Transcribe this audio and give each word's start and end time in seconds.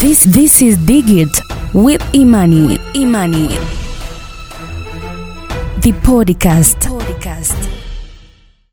This 0.00 0.24
this 0.24 0.62
is 0.62 0.76
Digit 0.86 1.28
with 1.74 2.00
Imani. 2.12 2.78
Imani. 2.94 3.48
The 5.80 5.92
podcast. 5.92 6.88
podcast. 6.88 7.56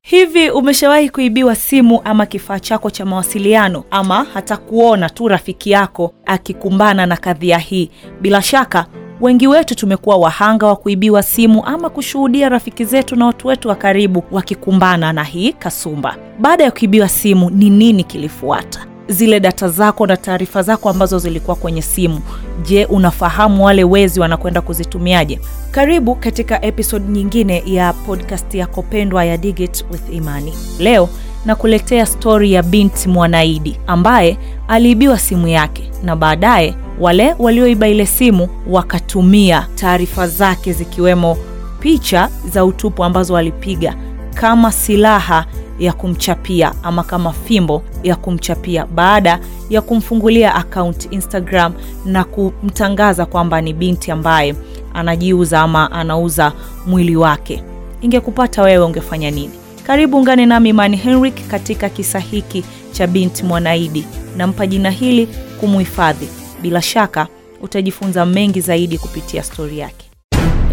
Hivi 0.01 0.49
umeshawahi 0.49 1.09
kuibiwa 1.09 1.55
simu 1.55 2.01
ama 2.03 2.25
kifaa 2.25 2.59
chako 2.59 2.89
cha 2.89 3.05
mawasiliano 3.05 3.83
ama 3.91 4.23
hata 4.33 4.57
kuona 4.57 5.09
tu 5.09 5.27
rafiki 5.27 5.71
yako 5.71 6.13
akikumbana 6.25 7.05
na 7.05 7.17
kadhia 7.17 7.57
hii? 7.57 7.89
Bila 8.21 8.41
shaka 8.41 8.85
wengi 9.21 9.47
wetu 9.47 9.75
tumekuwa 9.75 10.17
wahanga 10.17 10.65
wa 10.67 10.75
kuibiwa 10.75 11.23
simu 11.23 11.65
ama 11.65 11.89
kushuhudia 11.89 12.49
rafiki 12.49 12.85
zetu 12.85 13.15
na 13.15 13.25
watu 13.25 13.47
wetu 13.47 13.69
wa 13.69 13.75
karibu 13.75 14.23
wakikumbana 14.31 15.13
na 15.13 15.23
hii 15.23 15.53
kasumba. 15.53 16.15
Baada 16.39 16.63
ya 16.63 16.71
kuibiwa 16.71 17.09
simu, 17.09 17.49
ni 17.49 17.69
nini 17.69 18.03
kilifuata? 18.03 18.85
Zile 19.09 19.39
data 19.39 19.69
zako 19.69 20.07
na 20.07 20.17
taarifa 20.17 20.61
zako 20.63 20.89
ambazo 20.89 21.19
zilikuwa 21.19 21.55
kwenye 21.55 21.81
simu, 21.81 22.19
je, 22.63 22.85
unafahamu 22.85 23.65
wale 23.65 23.83
wezi 23.83 24.19
wanakwenda 24.19 24.61
kuzitumiaje? 24.61 25.39
Karibu 25.71 26.15
katika 26.15 26.65
episode 26.65 27.11
nyingine 27.11 27.63
ya 27.65 27.93
podcast 27.93 28.55
yako 28.55 28.81
pendwa 28.81 29.25
ya 29.25 29.37
Digit 29.37 29.85
with 29.91 30.13
Imani. 30.13 30.53
Leo 30.79 31.09
nakuletea 31.45 32.05
stori 32.05 32.53
ya 32.53 32.63
binti 32.63 33.09
Mwanaidi 33.09 33.79
ambaye 33.87 34.37
aliibiwa 34.67 35.19
simu 35.19 35.47
yake 35.47 35.91
na 36.03 36.15
baadaye 36.15 36.75
wale 36.99 37.35
walioiba 37.39 37.87
ile 37.87 38.05
simu 38.05 38.49
wakatumia 38.69 39.67
taarifa 39.75 40.27
zake 40.27 40.73
zikiwemo 40.73 41.37
picha 41.79 42.29
za 42.53 42.65
utupu 42.65 43.03
ambazo 43.03 43.33
walipiga 43.33 43.95
kama 44.33 44.71
silaha 44.71 45.45
ya 45.79 45.93
kumchapia 45.93 46.73
ama 46.83 47.03
kama 47.03 47.33
fimbo 47.33 47.83
ya 48.03 48.15
kumchapia 48.15 48.85
baada 48.85 49.39
ya 49.69 49.81
kumfungulia 49.81 50.55
account 50.55 51.07
Instagram 51.11 51.73
na 52.05 52.23
kumtangaza 52.23 53.25
kwamba 53.25 53.61
ni 53.61 53.73
binti 53.73 54.11
ambaye 54.11 54.55
anajiuza 54.93 55.61
ama 55.61 55.91
anauza 55.91 56.51
mwili 56.87 57.15
wake. 57.15 57.63
Ingekupata 58.01 58.61
wewe 58.63 58.85
ungefanya 58.85 59.31
nini? 59.31 59.53
Karibu 59.87 60.17
ungane 60.17 60.45
nami 60.45 60.69
Imani 60.69 60.97
Henrik 60.97 61.47
katika 61.47 61.89
kisa 61.89 62.19
hiki 62.19 62.63
cha 62.91 63.07
binti 63.07 63.43
Mwanaidi. 63.43 64.05
Nampa 64.37 64.67
jina 64.67 64.89
hili 64.89 65.27
kumuhifadhi. 65.59 66.27
Bila 66.61 66.81
shaka 66.81 67.27
utajifunza 67.61 68.25
mengi 68.25 68.61
zaidi 68.61 68.97
kupitia 68.97 69.43
stori 69.43 69.79
yake. 69.79 70.05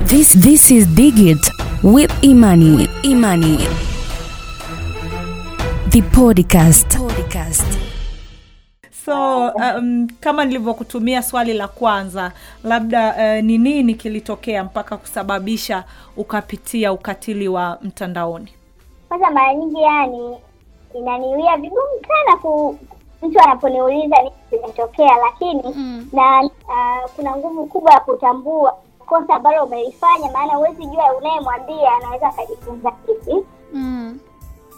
This 0.06 0.38
this 0.38 0.70
is 0.70 0.88
Digit 0.88 1.50
with 1.82 2.10
Imani. 2.22 2.88
Imani. 3.02 3.58
The 5.94 6.02
podcast. 6.10 6.98
podcast. 6.98 7.70
So 9.04 9.14
um, 9.54 10.08
kama 10.20 10.44
nilivyokutumia 10.44 11.22
swali 11.22 11.52
la 11.54 11.68
kwanza, 11.68 12.32
labda 12.64 13.14
uh, 13.16 13.44
ni 13.44 13.58
nini 13.58 13.94
kilitokea 13.94 14.64
mpaka 14.64 14.96
kusababisha 14.96 15.84
ukapitia 16.16 16.92
ukatili 16.92 17.48
wa 17.48 17.78
mtandaoni? 17.82 18.52
Kwanza 19.08 19.30
mara 19.30 19.54
nyingi 19.54 19.82
yani 19.82 20.36
inaniwia 20.94 21.56
vigumu 21.56 22.00
sana 22.08 22.36
ku 22.42 22.78
mtu 23.22 23.40
anaponiuliza 23.40 24.16
nini 24.16 24.32
kimetokea, 24.50 25.16
lakini 25.16 25.62
Mm. 25.76 26.08
na 26.12 26.40
uh, 26.42 27.10
kuna 27.16 27.36
nguvu 27.36 27.66
kubwa 27.66 27.92
ya 27.92 28.00
kutambua 28.00 28.76
kosa 29.06 29.34
ambalo 29.34 29.64
umelifanya, 29.64 30.30
maana 30.32 30.52
huwezi 30.54 30.86
jua 30.86 31.16
unayemwambia 31.18 31.92
anaweza 31.96 32.28
akajifunza 32.28 32.90
kipi. 32.90 33.36
Mm. 33.72 34.18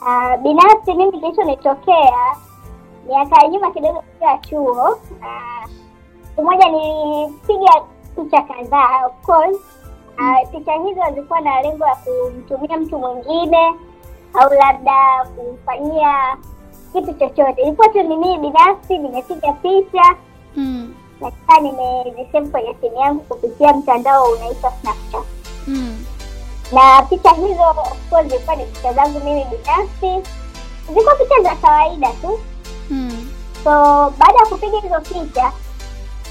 Uh, 0.02 0.36
binafsi 0.42 0.94
mimi 0.94 1.12
kilichonitokea 1.20 2.36
miaka 3.06 3.42
ya 3.42 3.48
nyuma 3.48 3.70
kidogo 3.70 4.04
ya 4.20 4.38
chuo, 4.38 4.98
ah, 5.22 5.68
siku 6.28 6.42
moja 6.44 6.68
nilipiga 6.68 7.72
picha 8.16 8.42
kadhaa 8.42 9.06
of 9.06 9.26
course. 9.26 9.56
Uh, 10.18 10.50
picha 10.50 10.72
hizo 10.72 11.00
zilikuwa 11.14 11.40
na 11.40 11.62
lengo 11.62 11.84
ya 11.86 11.94
kumtumia 11.96 12.76
mtu 12.76 12.98
mwingine 12.98 13.74
au 14.34 14.50
labda 14.54 15.26
kumfanyia 15.36 16.36
kitu 16.92 17.12
chochote. 17.14 17.62
Ilikuwa 17.62 17.88
tu 17.88 18.02
ni 18.02 18.16
mimi 18.16 18.38
binafsi 18.38 18.98
nimepiga 18.98 19.52
picha 19.52 20.16
Mm. 20.56 20.94
na 21.20 21.30
kisha 21.30 21.60
kwenye 22.50 22.74
simu 22.80 22.96
yangu 23.00 23.20
kupitia 23.20 23.72
mtandao 23.72 24.24
unaitwa 24.24 24.70
Snapchat. 24.70 25.35
Na 26.72 27.02
picha 27.02 27.30
hizo 27.30 27.62
of 27.70 28.10
course 28.10 28.26
zilikuwa 28.28 28.56
ni 28.56 28.64
picha 28.64 28.92
zangu 28.92 29.20
mimi 29.20 29.44
binafsi, 29.44 30.30
zilikuwa 30.88 31.14
picha 31.14 31.42
za 31.42 31.54
kawaida 31.56 32.08
tu. 32.12 32.40
hmm. 32.88 33.28
So 33.64 33.70
baada 34.18 34.38
ya 34.38 34.46
kupiga 34.48 34.80
hizo 34.80 35.00
picha, 35.00 35.52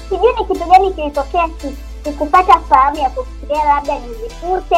sijui 0.08 0.32
ni 0.38 0.44
kitu 0.44 0.64
gani 0.68 0.92
kilitokea, 0.92 1.48
si- 1.62 1.76
sikupata 2.04 2.60
fahamu 2.60 2.96
ya 2.96 3.10
kufikiria 3.10 3.64
labda 3.64 3.98
nizifute 3.98 4.76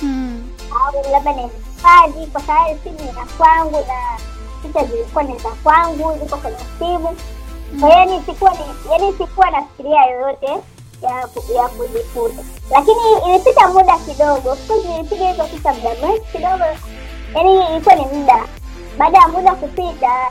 hmm. 0.00 0.48
au 0.80 1.12
labda 1.12 1.32
nizihifadhi, 1.32 2.26
kwa 2.32 2.40
sababu 2.40 2.78
simu 2.84 2.98
ni 3.00 3.06
ya 3.18 3.26
kwangu 3.38 3.70
na 3.88 4.18
picha 4.62 4.84
zilikuwa 4.84 5.22
ni 5.24 5.38
za 5.38 5.48
kwangu, 5.62 6.18
ziko 6.22 6.36
kwenye 6.36 6.56
simu. 6.78 7.16
Kwa 7.80 7.88
hiyo 7.88 7.98
yani 8.00 8.22
sikuwa 8.26 8.52
yani 8.90 9.12
sikuwa 9.18 9.50
nafikiria 9.50 10.04
yoyote 10.06 10.56
ya 11.02 11.28
ya 11.54 11.68
kujifunza, 11.68 12.42
lakini 12.70 12.98
ilipita 13.28 13.68
muda 13.68 13.98
kidogo. 13.98 14.56
Nilipiga 14.88 15.28
hizo 15.30 15.44
picha 15.44 15.72
muda 15.74 15.90
mrefu 15.94 16.24
kidogo, 16.32 16.64
yani 17.34 17.66
ilikuwa 17.70 17.94
ni 17.94 18.04
muda. 18.06 18.44
Baada 18.98 19.18
ya 19.18 19.28
muda 19.28 19.54
kupita, 19.54 20.28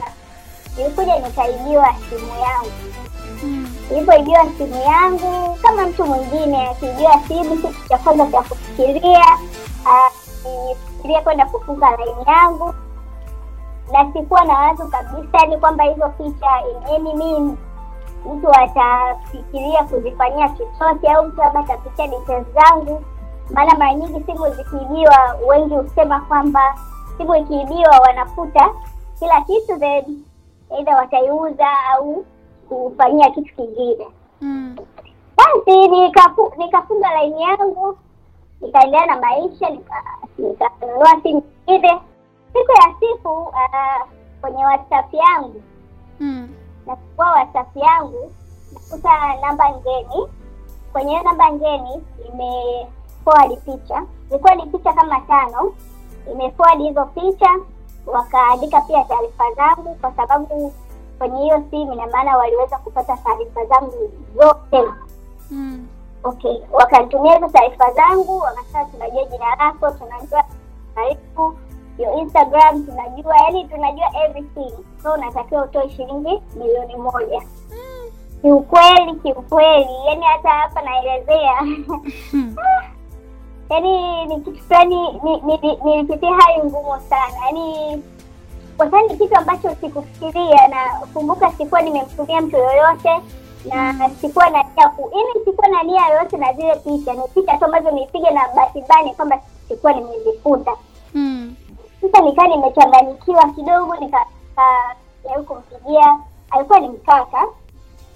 nilikuja 0.77 1.19
nikaibiwa 1.19 1.95
simu 2.09 2.31
yangu. 2.41 2.71
Mm. 3.43 3.67
Nilipoibiwa 3.91 4.45
simu 4.57 4.81
yangu, 4.81 5.55
kama 5.61 5.85
mtu 5.87 6.05
mwingine 6.05 6.67
akiibiwa 6.69 7.19
simu, 7.27 7.55
kitu 7.57 7.89
cha 7.89 7.97
kwanza 7.97 8.25
cha 8.31 8.41
kufikiria 8.41 9.25
ah, 9.85 10.09
nifikiria 10.69 11.21
kwenda 11.21 11.45
kufunga 11.45 11.89
laini 11.91 12.23
yangu, 12.27 12.73
na 13.91 14.13
sikuwa 14.13 14.43
na 14.45 14.53
wazo 14.53 14.85
kabisa 14.87 15.37
yani 15.41 15.57
kwamba 15.57 15.83
hizo 15.83 16.09
picha 16.09 16.47
in 16.71 16.95
any 16.95 17.13
means 17.13 17.57
mtu 18.25 18.49
atafikiria 18.53 19.83
kuzifanyia 19.83 20.49
chochote 20.49 21.11
au 21.11 21.27
mtu 21.27 21.37
labda 21.41 21.59
atapitia 21.59 22.07
details 22.07 22.47
zangu. 22.53 23.01
Maana 23.53 23.77
mara 23.77 23.93
nyingi 23.93 24.23
simu 24.25 24.49
zikiibiwa, 24.49 25.35
wengi 25.47 25.73
husema 25.75 26.19
kwamba 26.19 26.75
simu 27.17 27.35
ikiibiwa 27.35 27.99
wanafuta 27.99 28.69
kila 29.19 29.41
kitu, 29.41 29.79
then 29.79 30.23
aidha 30.77 30.95
wataiuza 30.95 31.67
au 31.93 32.25
kufanyia 32.69 33.29
kitu 33.29 33.55
kingine. 33.55 34.07
Mm. 34.41 34.75
Basi 35.37 35.87
nikafu, 35.87 36.53
nikafunga 36.57 37.11
laini 37.11 37.41
yangu 37.43 37.97
nikaendelea 38.61 39.05
na 39.05 39.15
maisha, 39.19 39.69
nika- 39.69 41.21
simu 41.23 41.43
nyingine. 41.67 41.99
Siku 42.53 42.71
ya 42.71 42.95
siku 42.99 43.29
uh, 43.31 44.07
kwenye 44.41 44.65
WhatsApp 44.65 45.13
yangu. 45.13 45.61
Nafungua 46.89 47.31
WhatsApp 47.31 47.75
yangu 47.77 48.31
nakuta 48.73 49.35
namba 49.41 49.69
ngeni. 49.69 50.27
Kwenye 50.93 51.11
hiyo 51.11 51.23
namba 51.23 51.51
ngeni 51.53 52.03
ime 52.33 52.87
forward 53.23 53.57
picha, 53.65 54.03
ilikuwa 54.29 54.55
ni 54.55 54.65
picha 54.65 54.93
kama 54.93 55.19
tano. 55.21 55.73
Ime 56.31 56.51
forward 56.51 56.81
hizo 56.81 57.05
picha, 57.05 57.49
wakaandika 58.05 58.81
pia 58.81 59.03
taarifa 59.03 59.43
zangu, 59.55 59.95
kwa 59.95 60.11
sababu 60.13 60.73
kwenye 61.17 61.41
hiyo 61.43 61.63
simu 61.69 61.93
ina 61.93 62.07
maana 62.07 62.37
waliweza 62.37 62.77
kupata 62.77 63.17
taarifa 63.17 63.65
zangu 63.65 64.11
zote. 64.35 64.89
Mm. 65.51 65.87
Okay, 66.23 66.57
wakanitumia 66.71 67.33
hizo 67.35 67.47
taarifa 67.47 67.93
zangu, 67.93 68.37
wakasema 68.39 68.85
tunajua 68.85 69.23
jina 69.25 69.55
lako, 69.55 69.91
tunajua 69.91 70.43
karibu 70.95 71.57
your 71.99 72.19
Instagram, 72.19 72.85
tunajua 72.85 73.37
yani 73.37 73.67
tunajua 73.67 74.11
everything, 74.25 74.71
so 75.03 75.13
unatakiwa 75.13 75.63
utoe 75.63 75.89
shilingi 75.89 76.41
milioni 76.55 76.95
moja. 76.95 77.41
Kiukweli, 78.41 79.15
kiukweli, 79.23 79.89
yani 80.07 80.25
hata 80.25 80.49
hapa 80.49 80.81
naelezea 80.81 81.61
Mm. 82.33 82.55
yani 83.69 84.25
ni 84.25 84.35
kitu 84.41 84.63
fulani 84.63 84.95
ni- 85.23 85.41
ni- 85.41 85.57
ni- 85.57 85.79
nilipitia 85.85 86.29
hali 86.33 86.63
ngumu 86.63 87.01
sana 87.09 87.45
yani 87.45 88.03
kwa 88.77 88.85
sababu 88.85 89.09
ni 89.09 89.17
kitu 89.17 89.35
ambacho 89.35 89.75
sikufikiria 89.81 90.67
na 90.67 90.77
kumbuka 91.13 91.51
sikuwa 91.51 91.81
nimemtumia 91.81 92.41
mtu 92.41 92.57
yoyote 92.57 93.19
na 93.65 94.09
sikuwa 94.21 94.49
na 94.49 94.63
nia 94.63 94.89
ku 94.89 95.11
yani 95.15 95.45
sikuwa 95.45 95.67
na 95.67 95.83
nia 95.83 96.07
yoyote 96.07 96.37
na 96.37 96.53
zile 96.53 96.75
picha 96.75 97.13
ni 97.13 97.21
picha 97.35 97.57
tu 97.57 97.65
ambazo 97.65 97.91
nipiga 97.91 98.31
na 98.31 98.47
bahati 98.55 99.13
kwamba 99.15 99.39
sikuwa 99.67 99.93
nimezifuta 99.93 100.71
Mm. 100.71 100.88
Sasa 102.11 102.23
nikaa 102.23 102.47
nimechanganyikiwa 102.47 103.49
kidogo 103.49 103.95
nikajaribu 103.95 105.43
kumpigia 105.47 106.19
alikuwa 106.51 106.79
ni 106.79 106.87
mkaka 106.89 107.47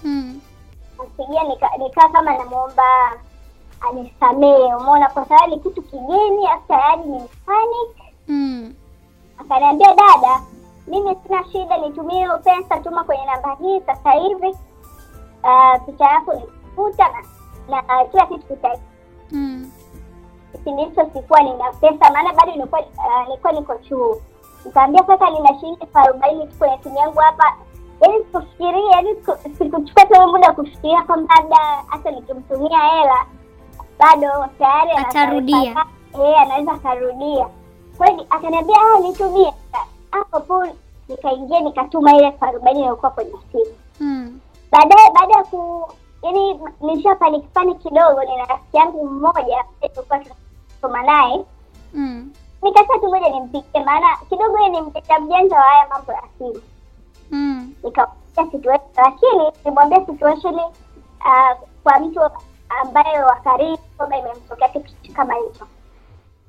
Mm. 0.04 0.42
kumpigia 0.98 1.44
nika- 1.44 1.78
nikaa 1.78 2.10
kama 2.10 2.38
namwomba 2.38 3.12
anisamee 3.90 4.74
umeona 4.76 5.10
kwa 5.10 5.26
sababu 5.26 5.50
ni 5.56 5.60
kitu 5.60 5.82
kigeni 5.82 6.46
hasa, 6.46 6.62
tayari 6.68 7.04
ni 7.04 7.20
panic 7.46 8.14
Mm. 8.28 8.74
akaniambia 9.38 9.88
dada 9.96 10.42
mimi 10.88 11.16
sina 11.28 11.44
shida 11.52 11.78
nitumie 11.78 12.16
hiyo 12.18 12.38
pesa 12.40 12.80
tuma 12.80 13.04
kwenye 13.04 13.26
namba 13.26 13.56
hii 13.62 13.82
sasa 13.82 14.12
hivi 14.12 14.48
uh, 15.44 15.86
picha 15.86 16.06
yako 16.06 16.34
nikufuta 16.34 17.10
na, 17.70 17.82
na 17.82 18.06
kila 18.06 18.26
kitu 18.26 18.48
kita 18.48 18.70
Mm. 18.70 18.80
Kipindi 20.54 20.84
hicho 20.86 21.06
sikuwa 21.14 21.40
nina 21.42 21.72
pesa, 21.74 22.12
maana 22.14 22.34
bado 22.34 22.52
nilikuwa 22.52 22.82
uh, 22.82 23.26
nilikuwa 23.28 23.54
niko 23.54 23.76
chuo. 23.76 24.22
Nikaambia 24.66 25.04
sasa 25.08 25.30
nina 25.30 25.60
shilingi 25.60 25.82
elfu 25.82 25.98
arobaini 26.00 26.48
tu 26.48 26.54
kwenye 26.60 26.78
simu 26.84 26.98
yangu 26.98 27.20
hapa, 27.20 27.56
yaani 28.02 28.18
sikufikiria, 28.18 28.92
yaani 28.92 29.10
sikuchukua 29.58 30.06
tena 30.06 30.28
muda 30.28 30.54
kufikiria 30.54 31.04
kwamba 31.04 31.36
labda 31.36 31.58
hata 31.88 32.12
nikimtumia 32.12 32.80
hela 32.80 33.26
bado 34.00 34.48
tayari 34.60 34.92
Atarudia. 34.92 35.86
Eh, 36.24 36.42
anaweza 36.42 36.72
akarudia. 36.72 37.48
Kweli 37.98 38.28
akaniambia 38.30 38.76
ah, 38.96 39.00
nitumie. 39.00 39.54
Hapo 40.12 40.40
po 40.40 40.66
nikaingia 41.10 41.60
nikatuma 41.60 42.16
ile 42.16 42.28
elfu 42.28 42.46
arobaini 42.46 42.80
iliyokuwa 42.80 43.12
kwenye 43.12 43.32
simu 43.52 43.76
Mm. 44.00 44.40
baadaye 44.72 45.10
baada 45.14 45.34
ya 45.34 45.44
ku 45.44 45.88
yani 46.24 46.60
nisha 46.82 47.16
panic 47.16 47.44
panic 47.54 47.78
kidogo 47.80 48.24
nina 48.24 48.46
rafiki 48.46 48.78
yangu 48.78 49.08
mmoja 49.08 49.64
tulikuwa 49.82 50.20
tunasoma 50.20 51.04
naye 51.04 51.46
Mm. 51.94 52.34
nikasema 52.62 53.00
tu 53.00 53.08
moja 53.10 53.30
nimpigie 53.30 53.84
maana 53.86 54.18
kidogo 54.30 54.58
yeye 54.58 54.70
ni 54.70 54.82
mjanja 54.82 55.20
mjanja 55.20 55.56
wa 55.56 55.62
haya 55.62 55.88
mambo 55.90 56.12
ya 56.12 56.24
simu 56.38 56.62
Mm. 57.32 57.74
nikamwambia 57.84 58.52
situation 58.52 58.82
lakini 58.98 59.52
nilimwambia 59.64 60.06
situation 60.06 60.56
uh, 60.56 61.58
kwa 61.84 62.00
mtu 62.00 62.20
ambaye 62.82 63.24
wa 63.24 63.36
karibu 63.36 63.78
kwamba 63.98 64.18
imemtokea 64.18 64.68
kitu 64.70 65.14
kama 65.14 65.34
hicho 65.34 65.68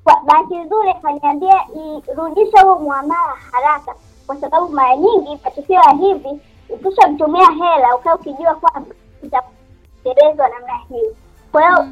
kwa 0.03 0.21
bahati 0.25 0.55
nzuri 0.57 0.89
akaniambia 0.89 1.65
irudisha 2.11 2.61
huo 2.61 2.75
muamala 2.79 3.35
haraka 3.51 3.95
kwa 4.27 4.35
sababu 4.37 4.69
mara 4.69 4.95
nyingi 4.97 5.39
matukio 5.43 5.75
ya 5.75 5.91
hivi 5.91 6.39
ukishamtumia 6.69 7.49
hela 7.51 7.95
ukaa 7.95 8.15
ukijua 8.15 8.55
kwamba 8.55 8.95
itatekelezwa 10.05 10.49
namna 10.49 10.77
hiyo 10.89 11.15
kwa 11.51 11.61
hiyo 11.61 11.87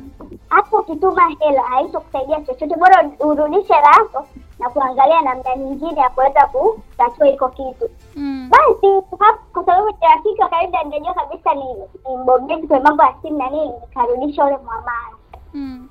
hapo 0.50 0.78
ukituma 0.78 1.22
hela 1.40 1.62
haitokusaidia 1.64 2.42
chochote 2.42 2.76
bora 2.76 3.10
urudishe 3.20 3.74
hela 3.74 4.06
na 4.60 4.70
kuangalia 4.70 5.22
namna 5.22 5.56
nyingine 5.56 6.02
ya 6.02 6.10
kuweza 6.10 6.46
kutatua 6.48 7.28
iko 7.30 7.50
kitu 7.50 7.90
Mm. 8.16 8.50
basi 8.52 9.02
kwa 9.54 9.66
sababu 9.66 9.88
ni 9.88 9.96
rafiki 10.16 10.42
wa 10.42 10.50
karibu 10.50 10.74
na 11.06 11.14
kabisa 11.14 11.54
ni 11.54 11.64
ni 12.10 12.18
mbobezi 12.18 12.68
kwenye 12.68 12.84
mambo 12.84 13.04
ya 13.04 13.16
simu 13.22 13.38
na 13.38 13.50
nini 13.50 13.72
nikarudisha 13.82 14.46
ule 14.46 14.58
mwamara 14.58 15.16
Mm. 15.54 15.90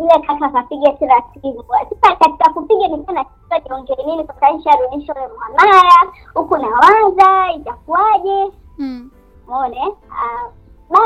Ile 0.00 0.26
kaka 0.26 0.46
akapiga 0.46 0.92
tena 0.92 1.22
simu 1.42 1.64
sasa 2.00 2.16
katika 2.16 2.50
kupiga 2.52 2.88
nilikuwa 2.88 3.14
nachua 3.14 3.58
niongee 3.68 4.04
nini 4.06 4.24
kwa 4.24 4.34
sababu 4.34 4.56
nisharudisha 4.58 5.14
ule 5.14 5.28
mwamara 5.38 6.12
huku 6.34 6.56
nawaza 6.56 7.52
itakuwaje 7.52 8.52
Mm. 8.78 9.10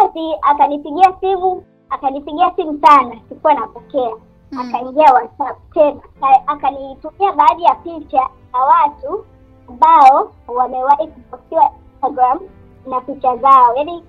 Basi 0.02 0.34
akanipigia 0.42 1.12
simu 1.20 1.64
akanipigia 1.90 2.52
simu 2.56 2.78
sana 2.82 3.16
sikuwa 3.28 3.54
napokea 3.54 4.10
Mm. 4.52 4.58
akaingia 4.60 5.12
whatsapp 5.14 5.58
tena 5.74 6.00
akanitumia 6.46 7.32
baadhi 7.32 7.62
ya 7.62 7.74
picha 7.74 8.28
za 8.52 8.58
watu 8.58 9.24
ambao 9.68 10.30
wamewahi 10.48 11.06
kupostiwa 11.08 11.70
instagram 11.94 12.38
na 12.86 13.00
picha 13.00 13.36
zao 13.36 13.76
yaani 13.76 14.04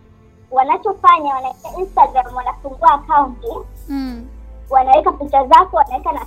wanachofanya 0.52 1.34
wanaingia 1.36 1.78
instagram 1.80 2.36
wanafungua 2.36 2.92
akaunti 2.94 3.48
Mm. 3.90 4.28
wanaweka 4.70 5.12
picha 5.12 5.46
zako 5.48 5.78
wanaweka 5.78 6.12
na 6.12 6.20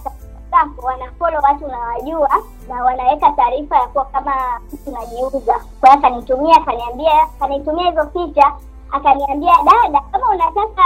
zako 0.51 0.87
wanafolo 0.87 1.39
watu 1.43 1.65
unawajua 1.65 2.31
na 2.69 2.85
wanaweka 2.85 3.33
taarifa 3.33 3.77
ya 3.77 3.87
kuwa 3.87 4.05
kama 4.05 4.61
mtu 4.73 4.91
unajiuza 4.91 5.55
kwa 5.81 5.89
hiyo 5.91 5.99
akanitumia 5.99 6.57
akaniambia 6.57 7.23
akanitumia 7.23 7.91
hizo 7.91 8.05
picha 8.07 8.53
akaniambia 8.93 9.53
dada 9.65 10.01
kama 10.13 10.29
unataka 10.31 10.83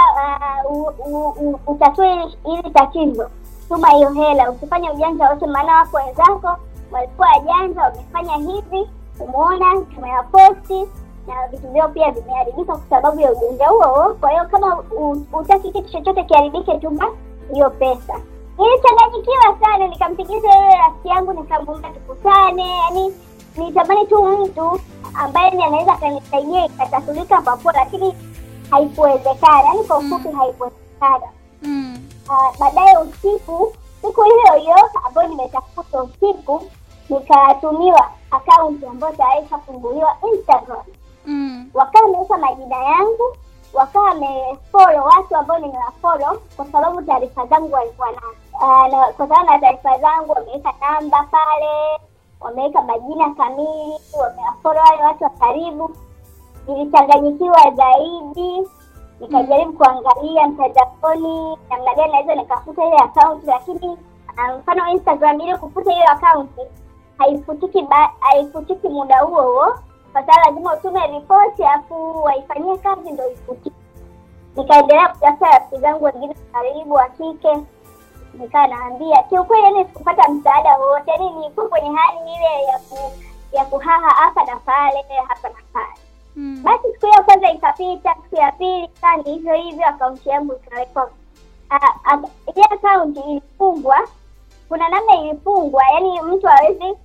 uh, 0.69 1.59
utatue 1.67 2.15
hili- 2.43 2.69
tatizo 2.73 3.29
tuma 3.69 3.89
hiyo 3.89 4.09
hela 4.09 4.51
usifanye 4.51 4.89
ujanja 4.89 5.29
wote 5.29 5.45
maana 5.47 5.75
wako 5.75 5.97
wenzako 5.97 6.57
walikuwa 6.91 7.27
wajanja 7.27 7.81
wamefanya 7.81 8.33
hivi 8.35 8.89
umeona 9.19 9.81
tumewaposti 9.95 10.87
na 11.27 11.47
vitu 11.51 11.67
vyao 11.67 11.89
pia 11.89 12.11
vimeharibika 12.11 12.73
kwa 12.77 12.81
sababu 12.89 13.19
ya 13.19 13.31
ujanja 13.31 13.67
huo. 13.67 14.15
Kwa 14.19 14.29
hiyo 14.31 14.45
kama 14.51 14.83
utaki 15.33 15.71
kitu 15.71 15.89
chochote 15.91 16.23
kiharibike, 16.23 16.77
tuma 16.77 17.05
hiyo 17.53 17.69
pesa. 17.69 18.13
Nilichanganyikiwa 18.57 19.57
sana, 19.61 19.87
nikampigiza 19.87 20.47
yule 20.55 20.77
rafiki 20.77 21.07
yangu 21.07 21.33
nikamwomba 21.33 21.89
tukutane, 21.89 22.69
yani 22.77 23.13
nitamani 23.57 24.05
tu 24.07 24.25
mtu 24.25 24.79
ambaye 25.19 25.51
ni 25.51 25.63
anaweza 25.63 25.93
akanisaidia 25.93 26.65
ikatatulika 26.65 27.41
papo, 27.41 27.71
lakini 27.71 28.15
haikuwezekana. 28.71 29.63
Yaani 29.63 29.83
kwa 29.83 29.97
ufupi 29.97 30.29
haikuwezekana. 30.31 31.27
Mm. 31.61 31.97
Uh, 32.29 32.57
baadaye 32.59 32.97
usiku 32.97 33.73
siku 34.01 34.21
hiyo 34.23 34.53
hiyo 34.59 34.89
ambayo 35.07 35.27
nimetafuta 35.29 36.01
usiku 36.03 36.63
nikatumiwa 37.09 38.09
akaunti 38.31 38.85
ambayo 38.85 39.13
tayari 39.15 39.45
ishafunguliwa 39.45 40.17
Instagram 40.33 40.83
Mm. 41.27 41.69
wakawa 41.73 42.05
wameweka 42.05 42.37
majina 42.37 42.75
yangu 42.77 43.35
wakawa 43.73 44.05
wamefolo 44.05 45.03
watu 45.03 45.35
ambao 45.37 45.59
nimewafolo 45.59 46.41
kwa 46.55 46.65
sababu 46.65 47.01
taarifa 47.01 47.45
zangu 47.45 47.73
walikuwa 47.73 48.07
nazo 48.11 48.27
uh, 48.53 48.87
na 48.91 49.13
kwa 49.13 49.27
sababu 49.27 49.51
na 49.51 49.59
taarifa 49.59 49.97
zangu 49.99 50.31
wameweka 50.31 50.73
namba 50.81 51.27
pale 51.31 51.99
wameweka 52.39 52.81
majina 52.81 53.33
kamili 53.33 53.93
wamewafolo 54.19 54.79
wale 54.79 55.03
watu 55.03 55.23
wa 55.23 55.29
karibu 55.29 55.91
nilichanganyikiwa 56.67 57.71
zaidi 57.75 58.67
nikajaribu 59.19 59.73
kuangalia 59.73 60.47
mtandaoni 60.47 61.57
namna 61.69 61.95
gani 61.95 62.11
naweza 62.11 62.35
nikafuta 62.35 62.85
ile 62.85 62.97
akaunti 62.97 63.45
lakini 63.47 63.97
mfano 64.59 64.83
um, 64.83 64.89
instagram 64.89 65.41
ili 65.41 65.57
kufuta 65.57 65.91
hiyo 65.91 66.05
akaunti 66.11 66.61
haifutiki 67.17 67.87
haifutiki 68.19 68.89
muda 68.89 69.19
huo 69.19 69.41
huo 69.41 69.73
kwa 70.13 70.21
sababu 70.25 70.45
lazima 70.49 70.73
utume 70.73 71.07
ripoti 71.07 71.63
afu 71.63 72.23
waifanyie 72.23 72.77
kazi 72.77 73.11
ndo 73.11 73.29
ifutiki. 73.31 73.75
nikaendelea 74.55 75.07
kutafuta 75.07 75.49
rafiki 75.49 75.81
zangu 75.81 76.05
wengine 76.05 76.35
karibu 76.53 76.93
wa 76.93 77.09
kike 77.09 77.57
nikaa 78.39 78.67
naambia 78.67 79.23
kiukweli 79.23 79.63
yani 79.63 79.85
sikupata 79.85 80.29
msaada 80.29 80.77
wowote. 80.77 81.11
Yani 81.11 81.29
nilikuwa 81.29 81.67
kwenye 81.67 81.89
hali 81.89 82.19
ile 82.19 82.63
ya 82.63 82.79
ku, 82.79 82.97
ya 83.51 83.65
kuhaha 83.65 84.09
hapa 84.09 84.45
na 84.45 84.55
pale 84.55 85.03
hapa 85.27 85.49
na 85.49 85.55
pale. 85.73 85.95
Mm. 86.35 86.61
basi 86.63 86.93
siku 86.93 87.05
ya 87.07 87.23
kwanza 87.23 87.51
ikapita 87.51 88.15
siku 88.23 88.35
ya 88.35 88.51
pili 88.51 88.87
kani 89.01 89.23
hivyo 89.23 89.53
hivyo 89.53 89.87
akaunti 89.87 90.29
yangu 90.29 90.53
ikawekwa. 90.53 91.09
Ile 92.55 92.65
akaunti 92.69 93.19
ilifungwa. 93.19 94.07
Kuna 94.69 94.89
namna 94.89 95.15
ilifungwa 95.21 95.83
yani 95.93 96.21
mtu 96.21 96.47
hawezi 96.47 96.97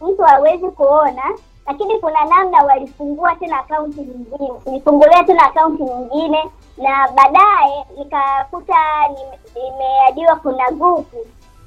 mtu 0.00 0.22
hawezi 0.22 0.68
kuona 0.70 1.22
lakini 1.66 1.98
kuna 2.00 2.24
namna 2.24 2.62
walifungua 2.64 3.34
tena 3.36 3.58
akaunti 3.58 4.00
nyingine 4.00 4.50
ilifungulia 4.66 5.24
tena 5.24 5.42
akaunti 5.44 5.82
nyingine 5.82 6.44
na 6.78 7.08
baadaye 7.08 7.84
nikakuta 7.98 9.08
nimeajiwa 9.08 9.70
nimeadiwa 9.70 10.36
kuna 10.36 10.70
grupu 10.70 11.16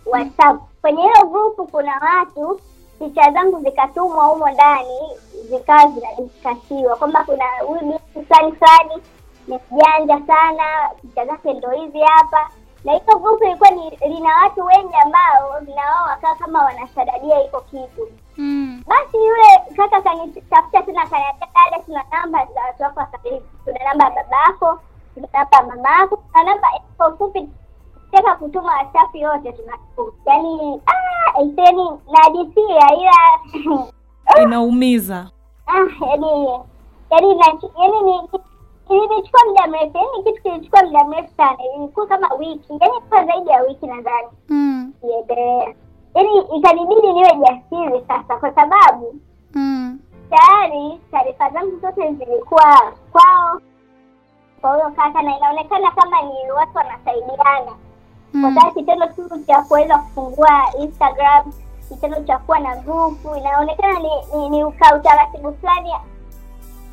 whatsapp. 0.05 0.61
Kwenye 0.81 1.01
hiyo 1.01 1.25
grupu 1.27 1.67
kuna 1.67 1.93
watu 2.19 2.59
picha 2.99 3.31
zangu 3.31 3.59
zikatumwa 3.63 4.25
humo 4.25 4.49
ndani 4.49 4.99
zikawa 5.49 5.87
zinadiskasiwa 5.87 6.95
kwamba 6.95 7.23
kuna 7.23 7.45
huyu 7.67 7.79
binti 7.81 8.27
fulani 8.27 8.51
fulani 8.51 9.01
ni 9.47 9.59
mjanja 9.71 10.21
sana 10.27 10.89
picha 11.01 11.25
zake 11.25 11.53
ndo 11.53 11.71
hizi 11.71 11.99
hapa. 11.99 12.49
Na 12.85 12.91
hiyo 12.91 13.19
grupu 13.19 13.43
ilikuwa 13.43 13.69
ni 13.69 13.89
lina 13.89 14.35
watu 14.43 14.65
wengi 14.65 14.95
ambao 14.95 15.59
na 15.75 15.81
wao 15.91 16.07
wakawa 16.09 16.35
kama 16.35 16.63
wanashadadia 16.63 17.37
hiko 17.39 17.61
kitu. 17.61 18.07
Mm. 18.37 18.83
basi 18.87 19.17
yule 19.17 19.47
kaka 19.77 20.01
kanitafuta 20.01 20.81
tena 20.81 21.07
kaniambia 21.07 21.47
dada 21.55 21.83
tuna 21.85 22.03
namba 22.11 22.45
za 22.53 22.61
watu 22.61 22.83
wako 22.83 22.99
wa 22.99 23.05
karibu 23.05 23.41
tuna 23.65 23.79
namba 23.83 24.05
ya 24.05 24.11
baba 24.23 24.79
yako 25.33 25.49
tuna 25.51 25.63
namba 25.63 25.75
mama 25.75 25.89
yako 25.99 26.15
tuna 26.31 26.43
namba 26.43 26.67
kwa 26.97 27.07
ufupi 27.07 27.49
taka 28.11 28.35
kutuma 28.35 28.73
wasafi 28.77 29.21
yote 29.21 29.51
tunatuma 29.51 30.11
yaani 30.25 30.81
ah, 30.85 31.41
iseni 31.43 31.89
nadisia 32.11 32.95
ila 32.99 33.13
inaumiza. 34.43 35.29
Ah, 35.67 36.05
yaani 36.07 36.47
yaani 37.11 37.39
yaani 37.79 38.01
ni 38.03 38.29
ilinichukua 38.89 39.41
muda 39.47 39.67
mrefu 39.67 39.97
yaani 39.97 40.23
kitu 40.23 40.41
kilichukua 40.43 40.83
muda 40.83 41.03
mrefu 41.03 41.29
sana 41.37 41.57
ilikuwa 41.77 42.07
kama 42.07 42.33
wiki 42.33 42.73
yaani 42.81 43.01
kwa 43.09 43.25
zaidi 43.25 43.49
ya 43.49 43.61
wiki 43.61 43.87
nadhani 43.87 44.27
Mm. 44.49 44.93
iendelea 45.09 45.73
yaani 46.15 46.39
ikanibidi 46.57 47.13
niwe 47.13 47.35
jasiri 47.35 48.03
sasa 48.07 48.37
kwa 48.37 48.53
sababu 48.53 49.15
Mm. 49.53 49.99
tayari 50.29 50.99
taarifa 51.11 51.49
zangu 51.49 51.79
zote 51.79 52.13
zilikuwa 52.13 52.93
kwao 53.11 53.61
kwa 54.61 54.71
huyo 54.73 54.91
kaka 54.95 55.21
na 55.21 55.37
inaonekana 55.37 55.91
kama 55.91 56.21
ni 56.21 56.51
watu 56.51 56.77
wanasaidiana 56.77 57.71
kwa 58.31 58.39
Mm. 58.49 58.55
sababu 58.55 58.75
kitendo 58.75 59.05
tu 59.07 59.29
cha 59.47 59.61
kuweza 59.61 59.97
kufungua 59.97 60.63
instagram 60.79 61.51
kitendo 61.89 62.23
cha 62.23 62.37
kuwa 62.37 62.59
na 62.59 62.75
grupu 62.75 63.35
inaonekana 63.35 63.99
ni, 63.99 64.09
ni, 64.37 64.49
ni 64.49 64.63
uka 64.63 64.95
utaratibu 64.95 65.53
fulani 65.53 65.93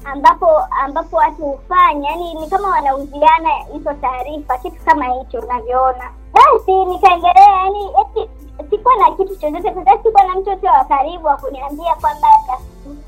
ambapo 0.05 0.59
ambapo 0.85 1.17
watu 1.17 1.43
hufanya 1.43 2.11
yani 2.11 2.35
ni 2.35 2.47
kama 2.51 2.69
wanauziana 2.69 3.51
hizo 3.73 3.95
taarifa 3.95 4.59
kitu 4.59 4.85
kama 4.85 5.05
hicho 5.07 5.39
unavyoona 5.41 6.11
basi 6.33 6.85
nikaendelea 6.85 7.49
yani 7.65 7.85
eti 8.01 8.31
sikuwa 8.71 8.97
na 8.97 9.11
kitu 9.11 9.37
chochote 9.37 9.71
kwa 9.71 9.85
sababu 9.85 10.03
sikuwa 10.03 10.25
na 10.25 10.35
mtu 10.35 10.51
yote 10.51 10.69
wa 10.69 10.85
karibu 10.85 11.27
wa 11.27 11.37
kuniambia 11.37 11.95
kwamba 11.95 12.29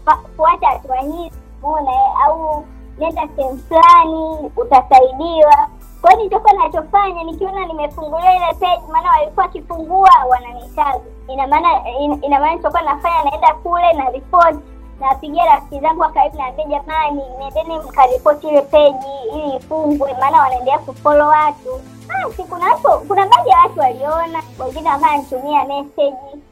fa- 0.05 0.19
fuata 0.37 0.67
hatua 0.67 0.97
hii 0.97 1.33
umeona 1.63 1.93
eh, 1.93 2.25
au 2.27 2.65
nenda 2.99 3.29
sehemu 3.37 3.59
fulani 3.69 4.51
utasaidiwa. 4.57 5.69
Kwa 6.01 6.11
hiyo 6.11 6.19
nilichokuwa 6.23 6.53
nachofanya 6.53 7.25
nikiona 7.25 7.67
nimefungulia 7.67 8.37
ile 8.37 8.55
page 8.61 8.83
maana 8.93 9.11
walikuwa 9.11 9.47
wakifungua 9.47 10.11
wananihitaji. 10.29 11.05
Ina 11.29 11.47
maana 11.47 11.89
ina- 12.01 12.17
maana 12.39 12.51
nilichokuwa 12.51 12.83
nafanya 12.83 13.25
naenda 13.25 13.55
kule 13.55 13.93
na 13.93 14.11
report 14.11 14.57
napigia 15.01 15.45
rafiki 15.45 15.81
zangu 15.81 16.01
wa 16.01 16.09
karibu 16.13 16.37
naambia 16.39 16.65
jamani 16.67 17.23
nendeni 17.39 17.79
mkaripoti 17.79 18.49
ile 18.49 18.61
peji 18.63 19.07
ili 19.35 19.57
ifungwe 19.57 20.15
maana 20.21 20.43
wanaendelea 20.43 20.79
kufollow 20.79 21.29
watu. 21.29 21.81
Basi 22.09 22.43
kuna 22.43 22.67
watu 22.67 23.07
kuna 23.09 23.27
baadhi 23.27 23.49
ya 23.51 23.59
watu 23.59 23.81
waliona 23.81 24.43
wengine 24.65 24.89
wakawa 24.91 25.17
nitumia 25.17 25.65
meseji 25.65 26.43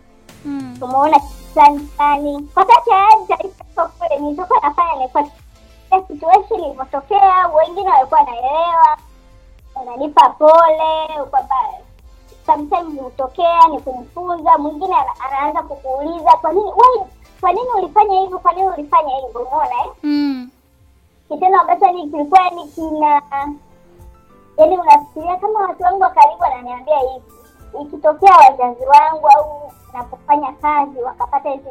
Mm. 0.44 0.76
tumeona 0.80 1.20
fulani 1.52 1.78
fulani 1.78 2.48
kwa 2.54 2.62
sababu 2.66 2.84
tayari 2.90 3.26
taarifa 3.28 3.64
iko 3.72 3.88
kule 3.98 4.18
nilitoka 4.18 4.54
nafanya 4.62 4.94
nilikuwa 4.96 5.24
situation 5.90 6.60
ilivyotokea 6.64 7.48
wengine 7.48 7.90
walikuwa 7.90 8.20
wanaelewa 8.20 8.98
wananipa 9.74 10.28
pole 10.28 11.08
kwamba 11.30 11.56
sometimes 12.46 13.00
hutokea 13.02 13.68
ni 13.68 13.80
kumfunza 13.80 14.58
mwingine 14.58 14.96
anaanza 15.20 15.62
kukuuliza 15.62 16.30
kwa 16.32 16.52
nini 16.52 16.66
wewe 16.70 17.06
kwa 17.40 17.52
nini 17.52 17.68
ulifanya 17.78 18.20
hivyo 18.20 18.38
kwa 18.38 18.52
nini 18.52 18.68
ulifanya 18.68 19.14
hivyo 19.16 19.40
umeona 19.40 19.74
eh? 19.84 19.90
Mm. 20.02 20.50
kitendo 21.28 21.60
ambacho 21.60 21.86
ni 21.92 22.10
kilikuwa 22.10 22.50
ni 22.50 22.68
kina 22.68 23.22
yaani 24.58 24.78
unafikiria 24.78 25.36
kama 25.36 25.60
watu 25.60 25.82
wangu 25.82 26.00
wa 26.02 26.10
karibu 26.10 26.42
wananiambia 26.42 26.98
hivi 26.98 27.24
ikitokea 27.82 28.36
wazazi 28.36 28.84
wangu 28.86 29.28
au 29.28 29.72
napofanya 29.92 30.52
kazi 30.52 30.98
wakapata 31.02 31.50
hizi 31.50 31.68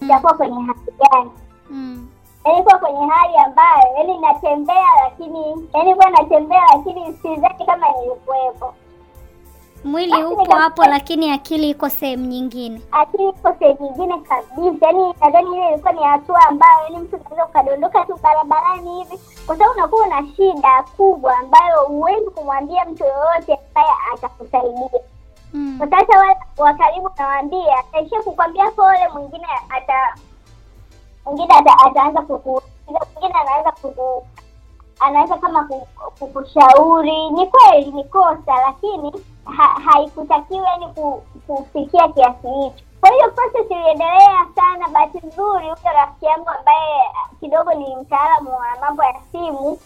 itakuwa 0.00 0.34
kwenye 0.34 0.54
hali 0.62 0.80
gani 1.10 1.30
Mm. 1.70 2.08
Yaani 2.44 2.62
kwenye 2.80 3.06
hali 3.06 3.36
ambayo 3.36 3.88
yani 3.96 4.18
natembea 4.18 4.86
lakini 5.04 5.68
yani 5.74 5.94
kuwa 5.94 6.10
natembea 6.10 6.62
lakini 6.76 7.12
sizani 7.22 7.66
kama 7.66 7.86
nilikuwepo 7.92 8.74
Mwili 9.84 10.24
upo 10.24 10.54
hapo 10.54 10.84
lakini 10.84 11.30
akili 11.30 11.70
iko 11.70 11.88
sehemu 11.88 12.26
nyingine. 12.26 12.80
akili 12.92 13.28
iko 13.28 13.54
sehemu 13.58 13.78
nyingine 13.80 14.18
kabisa 14.18 14.86
yani 14.86 15.14
nadhani 15.20 15.56
ile 15.56 15.68
ilikuwa 15.68 15.92
ni 15.92 16.02
hatua 16.02 16.48
ambayo 16.48 16.82
yani 16.84 16.98
mtu 16.98 17.16
unaweza 17.16 17.44
ukadondoka 17.46 18.04
tu 18.04 18.18
barabarani 18.22 18.94
hivi 18.98 19.18
kwa 19.46 19.56
sababu 19.56 19.72
unakuwa 19.78 20.06
una 20.06 20.26
shida 20.36 20.84
kubwa 20.96 21.38
ambayo 21.38 21.82
huwezi 21.86 22.30
kumwambia 22.30 22.84
mtu 22.84 23.04
yoyote 23.04 23.58
ambaye 23.68 23.88
atakusaidia 24.14 25.00
Mm. 25.54 25.78
sasa 25.90 26.18
wale 26.18 26.36
wa 26.58 26.74
karibu 26.74 27.10
nawaambia 27.18 27.78
ataishia 27.78 28.22
kukwambia 28.22 28.70
pole 28.70 29.08
mwingine 29.14 29.46
ata 29.68 30.14
mwingine 31.24 31.54
ata, 31.54 31.78
ataanza 31.86 32.20
kuku 32.22 32.62
mwingine 32.86 33.34
anaweza 33.40 33.72
kuku 33.72 34.26
anaweza 35.00 35.36
kama 35.38 35.68
kukushauri 36.18 37.30
ni 37.30 37.46
kweli 37.46 37.90
ni 37.90 38.04
kosa 38.04 38.54
lakini 38.66 39.12
ha, 39.44 39.64
haikutakiwa 39.84 40.68
yani 40.68 40.86
kufikia 41.46 42.08
kiasi 42.08 42.48
hicho 42.48 42.84
kwa 43.00 43.10
hiyo 43.10 43.30
process 43.30 43.70
iliendelea 43.70 44.46
sana 44.54 44.88
bahati 44.88 45.18
nzuri 45.26 45.64
huyo 45.64 45.76
rafiki 45.94 46.24
yangu 46.26 46.48
ambaye 46.58 47.02
kidogo 47.40 47.74
ni 47.74 47.96
mtaalamu 47.96 48.50
wa 48.50 48.66
mambo 48.80 49.04
ya 49.04 49.14
simu 49.32 49.78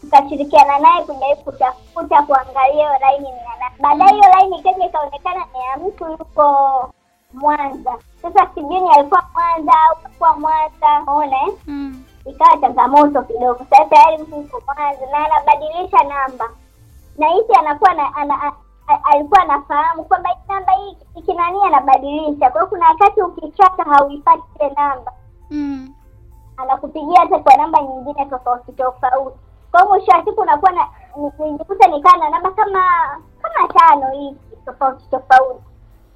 tukashirikiana 0.00 0.78
naye 0.78 1.04
kujaribu 1.04 1.42
kutafuta 1.42 2.22
kuangalia 2.22 2.72
hiyo 2.72 2.98
laini 3.00 3.28
ni 3.30 3.36
nani. 3.36 3.74
Baadaye 3.80 4.12
hiyo 4.12 4.28
laini 4.28 4.58
ikaja 4.58 4.84
ikaonekana 4.86 5.44
ni 5.52 5.58
ya 5.64 5.76
mtu 5.88 6.04
yuko 6.10 6.90
Mwanza. 7.32 7.98
Sasa 8.22 8.46
sijui 8.54 8.88
alikuwa 8.96 9.22
Mwanza 9.34 9.72
au 9.72 9.96
alikuwa 10.04 10.36
Mwanza, 10.38 10.86
unaona 11.02 11.36
eh? 11.42 11.52
Mm. 11.66 12.04
ikawa 12.24 12.56
changamoto 12.60 13.22
kidogo. 13.22 13.58
Sasa 13.70 13.84
tayari 13.84 14.22
mtu 14.22 14.36
yuko 14.36 14.62
Mwanza 14.66 15.06
na 15.12 15.18
anabadilisha 15.18 16.04
namba, 16.04 16.48
na 17.18 17.28
hisi 17.28 17.52
anakuwa 17.58 17.94
na, 17.94 18.14
ana, 18.16 18.52
alikuwa 19.04 19.40
anafahamu 19.42 20.04
kwamba 20.04 20.28
hii 20.30 20.52
namba 20.52 20.72
hii 20.72 20.96
ikinani 21.16 21.58
anabadilisha. 21.66 22.50
Kwa 22.50 22.60
hiyo 22.60 22.66
kuna 22.66 22.88
wakati 22.88 23.22
ukichata 23.22 23.82
hauipati 23.84 24.42
ile 24.60 24.70
namba 24.70 25.12
Mm. 25.50 25.94
anakupigia 26.56 27.20
hata 27.20 27.38
kwa 27.38 27.56
namba 27.56 27.82
nyingine 27.82 28.26
tofauti 28.26 28.72
tofauti. 28.72 29.38
Kwa 29.70 29.80
hiyo 29.80 29.92
mwisho 29.92 30.12
wa 30.12 30.24
siku 30.24 30.40
unakuwa 30.40 30.72
na 30.72 30.88
nijikuta 31.38 31.88
nikaa 31.88 32.16
na 32.16 32.28
namba 32.30 32.50
kama 32.50 32.82
kama 33.42 33.68
tano 33.68 34.10
hivi 34.10 34.38
tofauti 34.66 35.04
tofauti. 35.10 35.64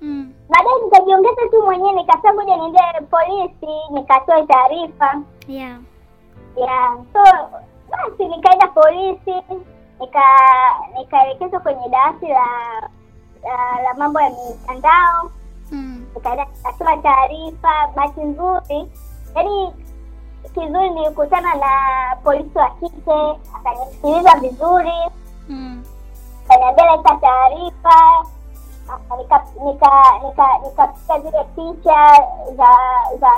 Mm. 0.02 0.32
Baadaye 0.49 0.76
nikajiongeza 0.85 1.42
tu 1.50 1.62
mwenyewe, 1.64 1.92
nikasema 1.92 2.35
ngoja 2.35 2.56
niende 2.56 2.80
polisi 3.11 3.73
nikatoe 3.90 4.47
taarifa 4.47 5.21
Yeah. 5.49 5.78
ya 6.56 6.97
so 7.12 7.49
basi 7.90 8.25
nikaenda 8.28 8.66
polisi 8.66 9.35
nika 10.00 10.23
nikaelekezwa 10.99 11.61
kwenye 11.61 11.88
dawati 11.88 12.26
la, 12.26 12.47
la 13.42 13.82
la 13.82 13.94
mambo 13.99 14.21
ya 14.21 14.30
mitandao 14.30 15.30
Mm. 15.73 16.06
nikaenda 16.14 16.44
nikatoa 16.56 16.97
taarifa. 16.97 17.88
Bahati 17.97 18.21
nzuri, 18.21 18.88
yaani 19.37 19.73
kizuri, 20.54 20.90
nilikutana 20.90 21.54
na 21.54 21.71
polisi 22.25 22.59
wa 22.59 22.71
kike 22.71 23.40
akanisikiliza 23.54 24.35
vizuri, 24.40 24.92
Mm. 25.49 25.85
akaniambia 26.44 26.97
leta 26.97 27.16
taarifa, 27.16 28.26
aka- 28.88 29.16
nika 29.16 29.44
nika 29.64 29.90
nika 30.24 30.58
nikapiga 30.64 31.20
zile 31.20 31.44
picha 31.56 32.26
za 32.56 32.68
za 33.20 33.30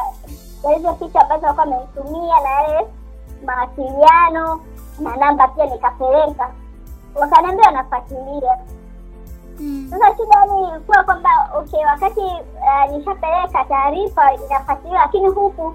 za 0.63 0.71
hizo 0.75 0.93
picha 0.95 1.21
ambazo 1.21 1.47
alikuwa 1.47 1.67
amenitumia 1.67 2.41
na 2.41 2.51
yale 2.51 2.87
mawasiliano 3.45 4.61
na 5.01 5.17
namba 5.17 5.49
pia 5.49 5.67
nikapeleka, 5.67 6.51
wakaniambia 7.15 7.67
wanafuatilia. 7.67 8.59
Mm. 9.61 9.87
Sasa 9.91 10.17
shida 10.17 10.45
ni 10.45 10.81
kuwa 10.81 11.03
kwamba 11.05 11.31
okay, 11.59 11.85
wakati 11.87 12.21
uh, 12.21 12.93
nishapeleka 12.97 13.65
taarifa 13.65 14.33
inafuatiliwa, 14.35 15.01
lakini 15.01 15.29
huku 15.29 15.75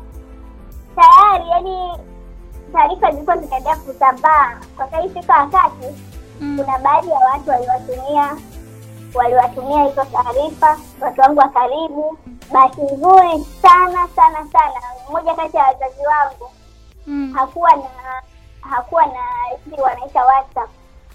tayari 0.95 1.49
yani 1.49 1.97
taarifa 2.73 3.11
zilikuwa 3.11 3.37
zinaendelea 3.37 3.75
kusambaa. 3.77 4.57
Kwa 4.77 4.85
sababu 4.89 5.07
ifika 5.07 5.33
wakati 5.39 5.87
Mm. 6.41 6.57
kuna 6.65 6.77
baadhi 6.79 7.09
ya 7.09 7.19
watu 7.19 7.49
waliwatumia 7.49 8.35
waliwatumia 9.13 9.83
hizo 9.83 10.05
taarifa 10.05 10.77
watu 11.01 11.21
wangu 11.21 11.39
wa 11.39 11.49
karibu. 11.49 12.17
Bahati 12.51 12.81
nzuri 12.81 13.45
sana 13.61 14.07
sana 14.15 14.47
sana, 14.51 14.81
mmoja 15.09 15.33
kati 15.35 15.57
ya 15.57 15.63
wazazi 15.63 16.01
wangu 16.07 16.51
Mm. 17.07 17.33
hakuwa 17.35 17.75
na 17.75 17.83
hakuwa 18.61 19.05
na 19.05 19.19
hii 19.75 19.81
wanaita 19.81 20.25
WhatsApp 20.25 20.69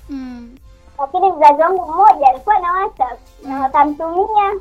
Mm. 0.08 0.56
lakini 0.98 1.32
mzazi 1.32 1.62
wangu 1.62 1.92
mmoja 1.92 2.28
alikuwa 2.28 2.58
na 2.58 2.72
WhatsApp 2.72 3.18
na 3.44 3.60
wakamtumia, 3.60 4.52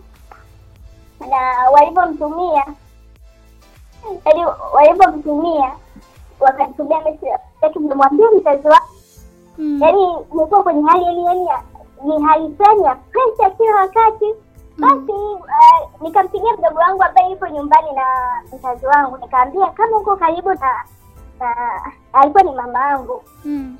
na 1.29 1.69
walivyomtumia 1.71 2.65
yaani 4.25 4.45
walivyomtumia 4.73 5.71
wakanitumia 6.39 6.99
message, 7.01 7.37
tumemwambia 7.73 8.27
mzazi 8.31 8.67
wangu, 8.67 8.85
Mm. 9.57 9.79
yaani 9.83 10.05
nilikuwa 10.33 10.63
kwenye 10.63 10.81
hali 10.89 11.03
yaani 11.05 11.47
yaani 12.05 12.17
ni 12.19 12.25
hali 12.27 12.55
fulani 12.55 12.83
ya 12.83 12.95
presha 12.95 13.49
kila 13.57 13.75
wakati. 13.75 14.25
Basi 14.77 15.11
uh, 15.11 16.01
nikampigia 16.01 16.53
mdogo 16.53 16.79
wangu 16.79 17.03
ambaye 17.03 17.29
yupo 17.31 17.47
nyumbani 17.47 17.91
na 17.91 18.03
mzazi 18.57 18.85
wangu, 18.85 19.17
nikaambia 19.17 19.67
kama 19.67 19.97
uko 19.97 20.15
karibu 20.15 20.49
na 20.53 20.83
na 21.39 21.55
alikuwa 22.13 22.43
ni 22.43 22.51
mama 22.51 22.79
yangu 22.89 23.23
Mm. 23.45 23.77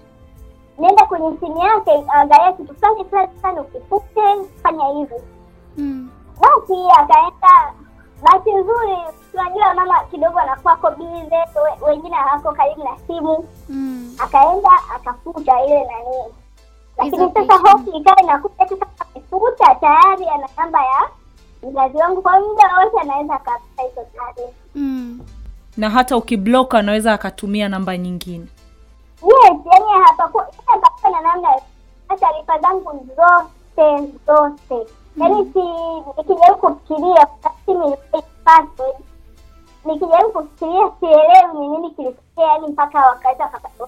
nenda 0.80 1.06
kwenye 1.06 1.38
simu 1.40 1.58
yake 1.58 2.06
angalia 2.14 2.54
kitu 2.54 2.76
fulani 2.76 3.06
fulani 3.06 3.30
fulani 3.42 3.60
ukifute 3.60 4.22
fanya 4.64 4.86
hivi 4.86 5.16
Mm. 5.78 6.10
basi 6.42 6.74
akaenda 6.98 7.74
bahati 8.24 8.54
nzuri 8.54 8.98
tunajua 9.32 9.74
mama 9.74 10.04
kidogo 10.04 10.40
anakwako 10.40 10.92
bize 10.92 11.36
we- 11.36 11.88
wengine 11.90 12.16
hawako 12.16 12.52
karibu 12.52 12.84
na 12.84 12.98
simu 13.08 13.46
Mm. 13.70 14.16
akaenda 14.24 14.70
akafuta 14.96 15.66
ile 15.66 15.84
nani 15.86 16.34
lakini 16.98 17.32
sasa 17.34 17.54
hofu 17.58 17.98
ikawa 17.98 18.22
inakuja 18.22 18.66
tu 18.66 18.78
kama 18.78 18.92
amefuta 19.16 19.76
tayari 19.76 20.26
ana 20.30 20.48
namba 20.58 20.80
ya 20.86 21.10
mzazi 21.70 21.98
wangu 21.98 22.22
kwa 22.22 22.40
muda 22.40 22.78
wote 22.84 23.00
anaweza 23.02 23.34
akapata 23.34 23.84
hizo 23.84 24.02
taarifa. 24.16 24.54
Mm. 24.76 25.20
na 25.78 25.90
hata 25.90 26.18
ukiblock 26.18 26.74
anaweza 26.76 27.14
akatumia 27.14 27.70
namba 27.70 27.98
nyingine. 27.98 28.46
Yes 29.24 29.58
yani 29.74 29.86
hapakuwa 30.06 30.48
na 31.12 31.22
namna 31.22 31.50
ya 31.52 31.62
taarifa 32.20 32.60
zangu 32.60 33.08
zote 33.16 34.12
zote. 34.28 34.88
Yaani 35.18 35.52
si 35.54 35.60
nikijaribu 36.18 36.58
kufikiria 36.60 37.26
password 38.46 38.96
nikijaribu 39.86 40.30
kufikiria 40.32 40.92
sielewi 41.00 41.60
ni 41.60 41.68
nini 41.68 41.90
kilitokea 41.92 42.48
yani 42.48 42.68
mpaka 42.68 43.00
wakaweza 43.00 43.44
wakapata 43.44 43.88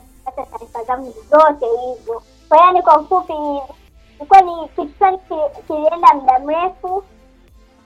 taarifa 0.52 0.84
zangu 0.84 1.14
zote 1.32 1.66
hizo. 1.66 2.22
Kwa 2.50 2.58
hiyo 2.58 2.68
yani, 2.68 2.82
kwa 2.82 3.00
ufupi, 3.00 3.34
ilikuwa 4.20 4.42
ni 4.42 4.68
kitu 4.68 4.90
fulani 4.98 5.20
kilienda 5.68 6.14
muda 6.14 6.40
mrefu, 6.40 7.04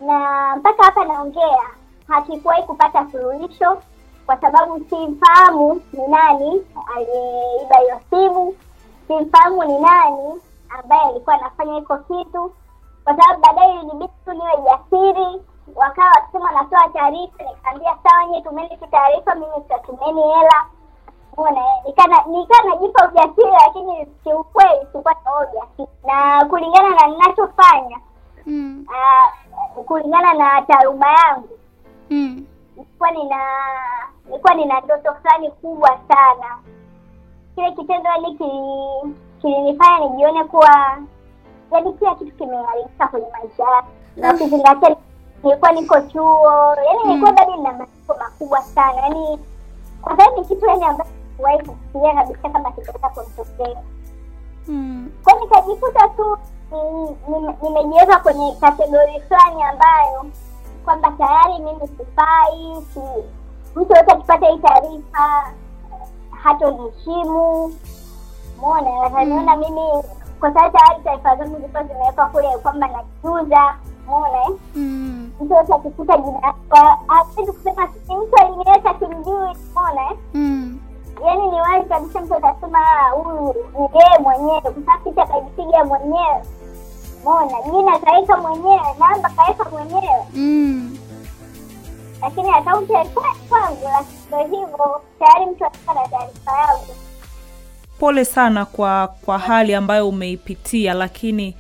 na 0.01 0.55
mpaka 0.55 0.83
hapa 0.83 1.05
naongea 1.05 1.59
hakikuwahi 2.07 2.63
kupata 2.63 3.07
suluhisho, 3.11 3.81
kwa 4.25 4.37
sababu 4.37 4.85
simfahamu 4.89 5.81
ni 5.93 6.07
nani 6.07 6.65
aliyeiba 6.95 7.77
hiyo 7.79 7.99
simu, 8.09 8.55
simfahamu 9.07 9.63
ni 9.63 9.79
nani 9.79 10.41
ambaye 10.69 11.01
alikuwa 11.01 11.35
anafanya 11.35 11.73
hiko 11.75 11.97
kitu, 11.97 12.51
kwa 13.03 13.17
sababu 13.17 13.41
baadaye 13.41 13.73
ilinibidi 13.73 14.13
tu 14.25 14.33
niwe 14.33 14.57
jasiri. 14.65 15.41
Wakawa 15.75 16.07
wakisema 16.09 16.45
wanatoa 16.45 16.89
taarifa, 16.93 17.43
nikaambia 17.43 17.95
sawa, 18.03 18.25
nyie 18.25 18.41
tumeni 18.41 18.77
tu 18.77 18.87
taarifa, 18.91 19.35
mimi 19.35 19.51
sitatumeni 19.63 20.21
hela. 20.21 20.65
Umeona, 21.39 21.59
eh? 21.59 21.83
nikana 21.85 22.23
nikaa 22.27 22.63
najipa 22.63 23.07
ujasiri, 23.07 23.51
lakini 23.51 24.05
kiukweli 24.23 24.79
sikuwa 24.91 25.15
na 25.25 25.31
ujasiri, 25.39 25.87
na 26.07 26.45
kulingana 26.45 26.89
na 26.89 27.07
ninachofanya 27.07 27.99
Mm. 28.45 28.85
Uh, 29.77 29.83
kulingana 29.85 30.33
na 30.33 30.61
taaluma 30.61 31.11
yangu 31.11 31.49
Mm. 32.09 32.45
nilikuwa 32.75 33.11
nina 33.11 33.37
nilikuwa 34.25 34.53
nina 34.53 34.79
ndoto 34.79 35.13
fulani 35.13 35.51
kubwa 35.51 35.89
sana. 36.07 36.57
Kile 37.55 37.71
kitendo 37.71 38.09
yani 38.09 38.35
kili- 38.37 39.15
kilinifanya 39.41 39.99
nijione 39.99 40.43
kuwa 40.43 40.97
yani 41.71 41.93
kila 41.93 42.15
kitu 42.15 42.31
kimeharibika 42.31 43.07
kwenye 43.07 43.27
maisha 43.31 43.63
yangu, 43.63 43.87
na 44.17 44.33
ukizingatia 44.33 44.95
nilikuwa 45.43 45.71
niko 45.71 46.01
chuo, 46.01 46.75
yani 46.85 47.03
nilikuwa 47.05 47.31
bado 47.31 47.55
nina 47.55 47.71
malengo 47.71 48.15
makubwa 48.19 48.61
sana, 48.61 49.01
yani 49.01 49.39
kwa 50.01 50.17
sababu 50.17 50.37
ni 50.41 50.45
kitu 50.47 50.65
yani 50.65 50.85
ambacho 50.85 51.09
sikuwahi 51.39 51.57
kufikiria 51.57 52.13
kabisa 52.15 52.49
kama 52.49 52.71
kitaweza 52.71 53.09
kumtokea 53.09 53.81
Mm. 54.67 55.11
Kwa 55.23 55.33
nikajikuta 55.33 56.07
tu 56.07 56.37
ni- 56.71 57.39
ni- 57.39 57.55
nimejiweka 57.61 58.19
kwenye 58.19 58.51
kategori 58.61 59.21
fulani 59.27 59.63
ambayo 59.63 60.25
kwamba 60.85 61.11
tayari 61.11 61.53
mimi 61.63 61.87
sifai, 61.97 62.83
si 62.93 62.99
mtu 63.75 63.95
yote 63.95 64.11
akipata 64.11 64.47
hii 64.47 64.57
taarifa 64.57 65.53
hatoniheshimu. 66.43 67.73
mona 68.61 68.89
wataniona 68.91 69.55
mimi 69.57 69.81
kwa 70.39 70.53
sababu 70.53 70.77
tayari 70.77 71.03
taarifa 71.03 71.35
zangu 71.35 71.55
zilikuwa 71.55 71.83
zimewekwa 71.83 72.25
kule 72.25 72.57
kwamba 72.57 72.87
najuza. 72.87 73.75
Umeona, 74.07 74.41
eh? 74.43 74.49
Mm. 74.75 75.31
mtu 75.41 75.53
yote 75.53 75.73
akikuta 75.73 76.17
jina 76.17 76.53
kwa- 76.69 76.97
hawezi 77.07 77.51
kusema 77.51 77.87
mtu 78.07 78.35
aliniweka 78.41 78.93
kimjui 78.93 79.55
Umeona, 79.75 80.01
eh? 80.11 80.17
Mm. 80.33 80.68
Yaani 81.25 81.47
ni 81.47 81.55
wazi 81.61 81.89
kabisa 81.89 82.21
mtu 82.21 82.35
atasema 82.35 82.79
"Ah, 82.79 83.09
huyu 83.09 83.55
ni 83.73 83.99
yeye 83.99 84.19
mwenyewe. 84.19 84.61
Kwa 84.61 84.73
sababu 84.73 85.09
picha 85.09 85.23
akajipiga 85.23 85.85
mwenyewe. 85.85 86.43
Mona 87.23 87.61
jina 87.71 87.99
kaweka 87.99 88.37
mwenyewe 88.37 88.81
namba 88.99 89.29
kaweka 89.29 89.69
mwenyewe. 89.69 90.23
Mm. 90.33 90.97
lakini 92.21 92.49
akaunti 92.49 92.95
alikuwa 92.95 93.27
ya 93.27 93.33
kwangu 93.49 93.87
ndo 94.27 94.37
hivyo. 94.43 95.01
Tayari 95.19 95.51
mtu 95.51 95.65
alikuwa 95.65 95.95
na 95.95 96.07
taarifa 96.07 96.51
yangu. 96.57 96.95
Pole 97.99 98.25
sana 98.25 98.65
kwa 98.65 99.07
kwa 99.25 99.37
hali 99.39 99.75
ambayo 99.75 100.09
umeipitia, 100.09 100.93
lakini 100.93 101.55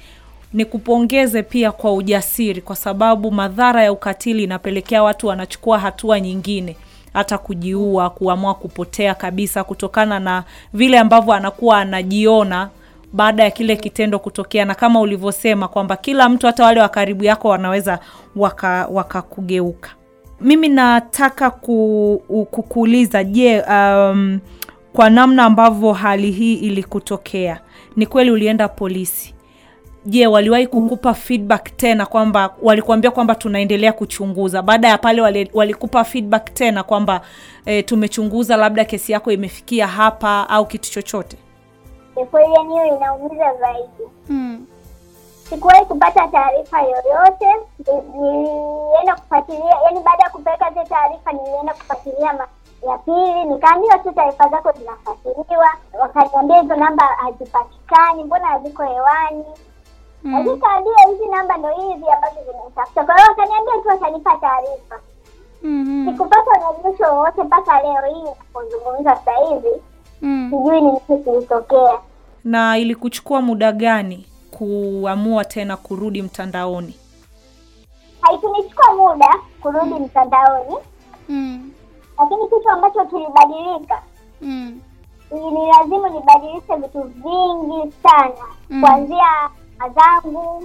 nikupongeze 0.53 1.43
pia 1.43 1.71
kwa 1.71 1.93
ujasiri, 1.93 2.61
kwa 2.61 2.75
sababu 2.75 3.31
madhara 3.31 3.83
ya 3.83 3.91
ukatili 3.91 4.43
inapelekea 4.43 5.03
watu 5.03 5.27
wanachukua 5.27 5.79
hatua 5.79 6.19
nyingine, 6.19 6.77
hata 7.13 7.37
kujiua, 7.37 8.09
kuamua 8.09 8.53
kupotea 8.53 9.15
kabisa, 9.15 9.63
kutokana 9.63 10.19
na 10.19 10.43
vile 10.73 10.99
ambavyo 10.99 11.33
anakuwa 11.33 11.77
anajiona 11.79 12.69
baada 13.13 13.43
ya 13.43 13.51
kile 13.51 13.75
kitendo 13.75 14.19
kutokea, 14.19 14.65
na 14.65 14.75
kama 14.75 14.99
ulivyosema 15.01 15.67
kwamba 15.67 15.95
kila 15.97 16.29
mtu, 16.29 16.47
hata 16.47 16.63
wale 16.65 16.81
wa 16.81 16.89
karibu 16.89 17.23
yako, 17.23 17.49
wanaweza 17.49 17.99
waka 18.35 18.87
wakakugeuka. 18.91 19.89
Mimi 20.41 20.69
nataka 20.69 21.49
ku, 21.49 22.47
kukuuliza 22.51 23.23
je, 23.23 23.61
um, 23.61 24.39
kwa 24.93 25.09
namna 25.09 25.43
ambavyo 25.45 25.93
hali 25.93 26.31
hii 26.31 26.53
ilikutokea, 26.53 27.59
ni 27.95 28.05
kweli 28.05 28.31
ulienda 28.31 28.67
polisi? 28.67 29.33
Je, 30.05 30.27
waliwahi 30.27 30.67
kukupa 30.67 31.13
feedback 31.13 31.77
tena 31.77 32.05
kwamba 32.05 32.55
walikuambia 32.61 33.11
kwamba 33.11 33.35
tunaendelea 33.35 33.93
kuchunguza? 33.93 34.61
Baada 34.61 34.87
ya 34.87 34.97
pale 34.97 35.21
wali, 35.21 35.51
walikupa 35.53 36.03
feedback 36.03 36.53
tena 36.53 36.83
kwamba 36.83 37.21
e, 37.65 37.83
tumechunguza, 37.83 38.57
labda 38.57 38.85
kesi 38.85 39.11
yako 39.11 39.31
imefikia 39.31 39.87
hapa 39.87 40.49
au 40.49 40.65
kitu 40.65 40.91
chochote? 40.91 41.37
ni 42.15 42.25
kweli 42.25 42.53
yani 42.53 42.73
hiyo 42.73 42.85
inaumiza 42.97 43.53
zaidi 43.59 44.03
Mm. 44.29 44.65
sikuwahi 45.49 45.85
kupata 45.85 46.27
taarifa 46.27 46.81
yoyote 46.81 47.45
Ni- 47.87 48.19
nilienda 48.19 49.15
kufuatilia 49.15 49.75
yani 49.85 49.99
baada 49.99 50.23
ya 50.23 50.29
kupeleka 50.29 50.69
zile 50.71 50.85
taarifa 50.85 51.31
nilienda 51.31 51.73
kufuatilia 51.73 52.33
ma- 52.33 52.47
ya 52.91 52.97
pili 52.97 53.45
nikaambiwa 53.45 53.97
tu 53.99 54.11
taarifa 54.11 54.49
zako 54.49 54.71
zinafuatiliwa 54.79 55.67
wakaniambia 56.01 56.61
hizo 56.61 56.75
namba 56.75 57.03
hazipatikani 57.05 58.23
mbona 58.23 58.47
haziko 58.47 58.83
hewani 58.83 59.43
Mm. 60.23 60.43
hizi 61.09 61.25
namba 61.31 61.57
ndo 61.57 61.69
hizi 61.69 62.05
ambazo 62.09 62.35
zimetafuta 62.45 63.03
kwa 63.03 63.15
hiyo 63.15 63.27
wakaniambia 63.29 63.73
tu 63.83 63.87
watanipa 63.87 64.35
taarifa 64.37 64.99
Mhm. 65.63 66.11
sikupata 66.11 66.51
urejesho 66.69 67.03
wowote 67.03 67.43
mpaka 67.43 67.81
leo 67.81 68.13
hii 68.15 68.23
napozungumza 68.23 69.15
sasa 69.15 69.31
hivi 69.49 69.81
Mm. 70.21 70.51
sijui 70.51 70.81
ni 70.81 70.91
nini 70.91 71.23
kilitokea 71.23 71.99
Na 72.43 72.77
ilikuchukua 72.77 73.41
muda 73.41 73.71
gani 73.71 74.25
kuamua 74.51 75.45
tena 75.45 75.77
kurudi 75.77 76.21
mtandaoni? 76.21 76.95
haikunichukua 78.21 78.93
muda 78.95 79.27
kurudi 79.61 79.93
mtandaoni 79.93 80.75
Mm. 81.29 81.71
lakini 82.19 82.43
kitu 82.43 82.69
ambacho 82.69 83.05
kilibadilika 83.05 84.01
Mm. 84.41 84.79
ni 85.31 85.67
lazimu 85.67 86.07
nibadilishe 86.09 86.75
vitu 86.75 87.01
vingi 87.01 87.91
sana 88.03 88.45
Mm. 88.69 88.81
kuanzia 88.81 89.49
zangu 89.89 90.63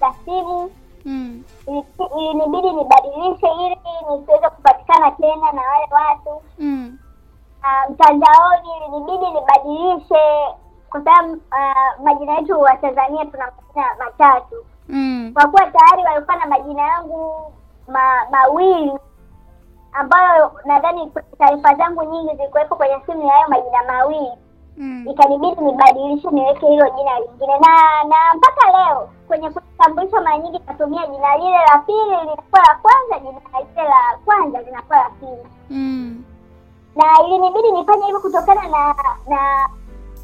za 0.00 0.12
simu 0.24 0.70
Mm. 1.04 1.42
ili- 1.66 1.84
ilinibidi 2.18 2.70
nibadilishe 2.72 3.46
ili 3.52 3.78
nisiweze 4.10 4.48
kupatikana 4.48 5.10
tena 5.10 5.52
na 5.52 5.62
wale 5.62 5.86
watu 5.90 6.42
Mm. 6.58 6.98
uh, 7.62 7.90
mtandaoni 7.90 8.68
ilinibidi 8.76 9.26
nibadilishe 9.30 10.54
kwa 10.90 11.04
sababu 11.04 11.32
uh, 11.32 12.04
majina 12.04 12.32
yetu 12.34 12.60
wa 12.60 12.76
Tanzania 12.76 13.24
tuna 13.26 13.52
majina 13.66 13.94
matatu 14.04 14.56
Mm. 14.88 15.30
kwa 15.34 15.48
kuwa 15.48 15.66
tayari 15.70 16.02
walikuwa 16.08 16.36
na 16.36 16.46
majina 16.46 16.82
yangu 16.82 17.52
ma, 17.88 18.26
mawili 18.30 18.92
ambayo 19.92 20.52
nadhani 20.64 21.12
taarifa 21.38 21.74
zangu 21.74 22.02
nyingi 22.04 22.36
zilikuwepo 22.36 22.76
kwenye 22.76 22.96
simu 23.06 23.22
ya 23.26 23.32
hayo 23.32 23.48
majina 23.48 23.82
mawili 23.92 24.32
Mm. 24.78 25.04
ikanibidi 25.10 25.60
nibadilishe 25.60 26.30
niweke 26.30 26.66
hilo 26.66 26.88
jina 26.90 27.20
lingine 27.20 27.58
na 27.58 28.04
na 28.08 28.16
mpaka 28.36 28.66
leo 28.78 29.08
kwenye 29.28 29.50
kutambulisha 29.50 30.20
mara 30.20 30.38
nyingi 30.38 30.60
natumia 30.66 31.06
jina 31.06 31.36
lile 31.36 31.50
la 31.58 31.78
pili 31.78 32.10
linakuwa 32.10 32.60
la 32.62 32.74
kwanza 32.82 33.18
jina 33.18 33.40
lile 33.58 33.88
la 33.88 34.18
kwanza 34.24 34.60
linakuwa 34.62 34.98
la 34.98 35.10
pili 35.10 35.46
Mm. 35.70 36.24
na 36.96 37.04
ilinibidi 37.26 37.70
nifanye 37.72 38.04
hivyo 38.04 38.20
kutokana 38.20 38.68
na 38.68 38.94
na 39.28 39.68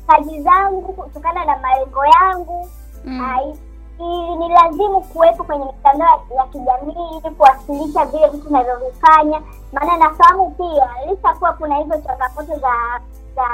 kazi 0.07 0.41
zangu 0.43 0.83
kutokana 0.93 1.45
na 1.45 1.57
malengo 1.59 2.07
yangu 2.07 2.69
Mm. 3.05 3.39
ili 3.43 3.59
i- 4.01 4.27
ilinilazimu 4.29 5.01
kuwepo 5.01 5.45
kwenye 5.45 5.65
mitandao 5.65 6.23
ya 6.37 6.45
kijamii 6.47 7.17
ili 7.25 7.35
kuwasilisha 7.35 8.05
vile 8.05 8.29
vitu 8.29 8.53
navyovifanya 8.53 9.43
maana 9.73 9.97
nafahamu 9.97 10.51
pia 10.51 10.89
lisha 11.11 11.35
kuwa 11.35 11.53
kuna 11.53 11.77
hizo 11.77 11.97
changamoto 11.99 12.57
za 12.59 13.01
za 13.37 13.49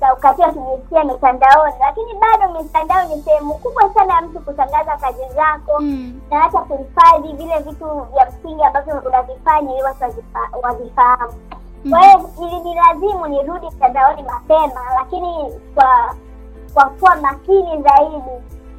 za 0.00 0.14
ukatili 0.14 0.48
kijinsia 0.52 1.04
mitandaoni 1.04 1.74
lakini 1.80 2.14
bado 2.14 2.52
mitandao 2.62 3.04
ni 3.04 3.22
sehemu 3.22 3.54
kubwa 3.54 3.94
sana 3.94 4.14
ya 4.14 4.20
mtu 4.22 4.40
kutangaza 4.40 4.96
kazi 4.96 5.18
zako 5.34 5.72
Mm. 5.80 6.20
na 6.30 6.40
hata 6.40 6.58
kuhifadhi 6.58 7.32
vile 7.32 7.58
vitu 7.58 7.84
vya 8.14 8.26
msingi 8.30 8.62
ambavyo 8.62 9.02
unavifanya 9.06 9.72
ili 9.72 9.82
watu 9.82 10.04
wavifahamu 10.62 11.32
kwa 11.90 12.00
hiyo 12.02 12.30
ilinilazimu 12.42 13.26
nirudi 13.28 13.66
mtandaoni 13.66 14.22
mapema 14.22 14.80
lakini 14.94 15.60
kwa 15.74 16.14
kwa 16.74 16.84
kuwa 16.86 17.16
makini 17.16 17.82
zaidi 17.82 18.22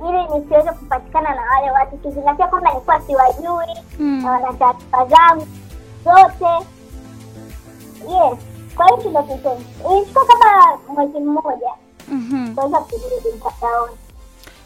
ili 0.10 0.24
nisiweze 0.40 0.72
kupatikana 0.72 1.36
na 1.36 1.42
wale 1.56 1.72
watu 1.72 1.98
kizingatia 1.98 2.48
kwamba 2.48 2.70
nilikuwa 2.70 3.02
siwajui 3.02 3.76
Mm. 4.00 4.24
na 4.24 4.32
wana 4.32 4.54
taarifa 4.54 5.06
zangu 5.06 5.48
zote 6.04 6.66
yes 8.08 8.40
kwa 8.80 8.98
hiyo 8.98 9.10
ndo 9.10 9.24
kitendo 9.24 10.26
kama 10.28 10.78
mwezi 10.94 11.20
mmoja 11.20 11.70
Mhm. 12.08 12.56
kuweza 12.56 12.80
kurudi 12.80 13.30
mtandaoni 13.38 13.94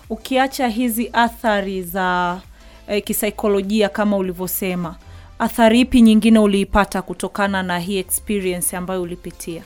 Ukiacha 0.09 0.67
hizi 0.67 1.09
athari 1.13 1.83
za 1.83 2.39
eh, 2.87 3.03
kisaikolojia 3.03 3.89
kama 3.89 4.17
ulivyosema, 4.17 4.95
athari 5.39 5.79
ipi 5.79 6.01
nyingine 6.01 6.39
uliipata 6.39 7.01
kutokana 7.01 7.63
na 7.63 7.79
hii 7.79 7.97
experience 7.97 8.77
ambayo 8.77 9.01
ulipitia? 9.01 9.63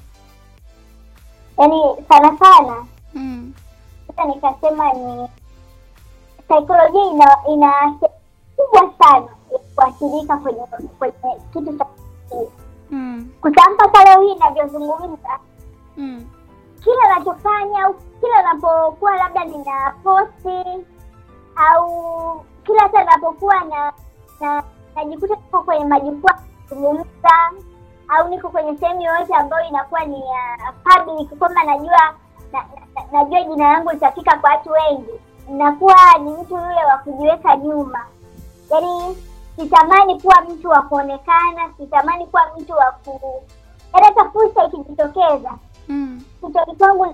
yaani 1.57 1.81
sana 2.09 2.37
sana 2.37 2.85
Mm. 3.13 3.53
sasa 4.07 4.25
nikasema 4.25 4.93
ni 4.93 5.27
saikolojia 6.47 7.01
ina 7.13 7.37
ina 7.53 7.71
kubwa 8.55 8.93
sana 8.99 9.27
kuathirika 9.75 10.37
kwenye 10.37 10.59
kwenye 10.99 11.13
kitu 11.53 11.71
kutamka 13.41 13.87
pale 13.87 14.25
hii 14.25 14.31
inavyozungumza. 14.33 15.39
Mm. 15.97 16.25
kila 16.83 17.01
anachofanya 17.15 17.85
au 17.85 17.93
kila 17.93 18.37
anapokuwa 18.39 19.15
labda 19.17 19.45
nina 19.45 19.93
posti 20.03 20.85
au 21.55 22.45
kila 22.63 22.81
hata 22.81 23.03
napokuwa 23.03 23.59
na 23.63 23.93
na 24.39 24.63
najikuta 24.95 25.35
niko 25.35 25.63
kwenye 25.63 25.85
majukwaa 25.85 26.39
kuzungumza 26.69 27.51
au 28.07 28.29
niko 28.29 28.49
kwenye 28.49 28.77
sehemu 28.77 29.01
yoyote 29.01 29.33
ambayo 29.35 29.67
inakuwa 29.67 30.05
ni 30.05 30.21
ya 30.21 30.73
public 30.83 31.29
kwamba 31.39 31.63
najua 31.63 32.13
na, 32.51 32.59
na, 32.95 33.01
najua 33.11 33.43
jina 33.43 33.71
langu 33.73 33.91
litafika 33.91 34.37
kwa 34.37 34.49
watu 34.49 34.69
wengi. 34.71 35.11
Nakuwa 35.49 35.95
ni 36.23 36.31
mtu 36.31 36.53
yule 36.55 36.85
wa 36.91 36.97
kujiweka 36.97 37.55
nyuma. 37.57 38.05
Yaani 38.71 39.17
sitamani 39.57 40.21
kuwa 40.21 40.41
mtu 40.41 40.69
wa 40.69 40.81
kuonekana 40.81 41.69
sitamani 41.77 42.25
kuwa 42.25 42.41
mtu 42.59 42.73
wa 42.73 42.91
ku 43.05 43.43
yaani 43.93 44.05
hata 44.05 44.29
fursa 44.29 44.63
ikijitokeza. 44.65 45.51
Mm. 45.87 46.21
kichwani 46.41 46.75
kwangu 46.75 47.13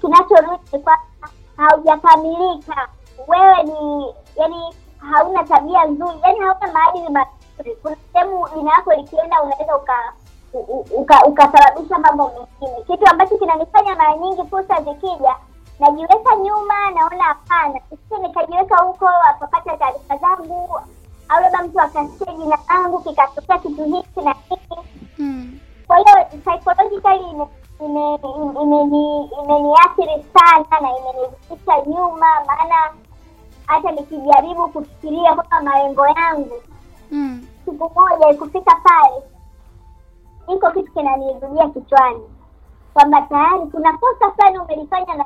kinachorudi 0.00 0.62
ni 0.72 0.78
kwamba 0.78 1.02
haujakamilika. 1.56 2.88
Wewe 3.28 3.62
ni 3.62 4.14
yani 4.36 4.74
hauna 4.98 5.44
tabia 5.44 5.84
nzuri 5.84 6.18
yani 6.22 6.38
hauna 6.40 6.72
maadili 6.72 7.08
mazuri. 7.08 7.76
Kuna 7.82 7.96
sehemu 8.12 8.48
jina 8.56 8.70
yako 8.72 8.92
likienda 8.92 9.42
unaweza 9.42 9.76
uka 9.76 10.12
ukasababisha 11.26 11.96
uka, 11.96 11.98
uka- 11.98 11.98
mambo 11.98 12.28
mengine. 12.60 12.82
Kitu 12.86 13.06
ambacho 13.10 13.38
kinanifanya 13.38 13.94
mara 13.96 14.16
nyingi 14.16 14.42
fursa 14.50 14.80
zikija 14.82 15.36
najiweka 15.80 16.36
nyuma 16.36 16.90
naona 16.90 17.24
hapana. 17.24 17.80
Sisi 17.90 18.22
nikajiweka 18.22 18.76
huko 18.76 19.04
wakapata 19.04 19.76
taarifa 19.76 20.16
zangu 20.16 20.80
au 21.34 21.40
labda 21.42 21.62
mtu 21.62 21.80
akasikia 21.80 22.32
jina 22.34 22.58
langu 22.68 23.00
kikatokea 23.00 23.58
kitu 23.58 23.84
hiki 23.84 24.20
na 24.24 24.34
hiki 24.48 24.78
Mm. 25.18 25.58
kwa 25.86 25.96
hiyo 25.96 26.24
psychologically 26.24 27.30
ime- 27.30 27.48
ime- 27.80 28.18
ime 28.62 29.28
imeniathiri 29.42 30.24
sana 30.34 30.80
na 30.80 30.88
imenirudisha 30.98 31.82
nyuma 31.86 32.26
maana 32.46 32.92
hata 33.66 33.90
nikijaribu 33.92 34.68
kufikiria 34.68 35.34
kwamba 35.34 35.62
malengo 35.62 36.06
yangu 36.08 36.62
Mm. 37.10 37.46
siku 37.64 37.90
moja 38.00 38.28
ikufika 38.30 38.74
pale 38.84 39.22
iko 40.56 40.70
kitu 40.70 40.92
kinanirudia 40.92 41.68
kichwani 41.68 42.22
kwamba 42.94 43.22
tayari 43.22 43.66
kuna 43.66 43.98
kosa 43.98 44.30
fulani 44.30 44.58
umelifanya 44.58 45.14
na 45.14 45.24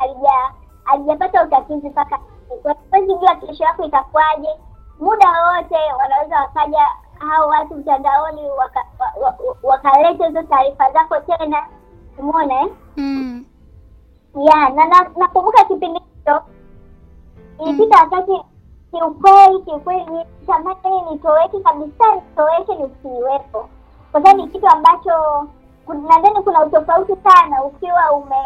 alijapata 0.84 1.44
utatizi 1.44 1.44
utatuzi 1.44 1.88
mpaka 1.88 2.18
siku. 2.48 2.74
huwezi 2.90 3.14
jua 3.20 3.36
kesho 3.36 3.64
yako 3.64 3.84
itakuwaje 3.84 4.48
muda 5.00 5.26
wowote 5.28 5.76
wanaweza 5.98 6.36
wakaja 6.40 6.86
hao 7.18 7.48
watu 7.48 7.74
mtandaoni 7.74 8.42
wakaleta 8.50 8.90
waka, 8.98 9.20
waka, 9.24 9.42
wa- 9.42 9.56
hizo 10.26 10.42
taarifa 10.42 10.92
zako 10.92 11.20
tena 11.20 11.66
umeona 12.18 12.60
eh? 12.60 12.68
Mm. 12.96 13.44
ya 14.34 14.68
na 14.68 14.84
na- 14.84 15.10
kipindi 15.64 16.00
hicho 16.00 16.42
ilipita 17.64 17.98
wakati 17.98 18.42
kiukweli 18.90 19.58
kiukweli 19.64 20.04
nitamani 20.40 21.00
nitoweke 21.10 21.60
kabisa 21.60 22.14
nitoweke 22.14 22.74
nisiiwepo 22.74 23.68
kwa 24.12 24.22
sababu 24.22 24.42
ni 24.42 24.48
kitu 24.48 24.68
ambacho 24.68 25.12
nadhani 26.08 26.42
kuna 26.44 26.64
utofauti 26.64 27.16
sana 27.16 27.64
ukiwa 27.64 28.12
ume 28.12 28.36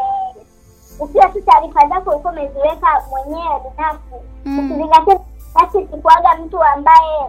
ukiwa 1.00 1.28
tu 1.28 1.40
taarifa 1.42 1.88
zako 1.88 2.10
ulikuwa 2.10 2.32
umeziweka 2.32 3.02
mwenyewe 3.10 3.60
binafsi 3.70 4.14
Mm. 4.44 4.58
ukizingatia 4.58 5.18
basi 5.54 5.78
sikuaga 5.92 6.38
mtu 6.44 6.64
ambaye 6.64 7.26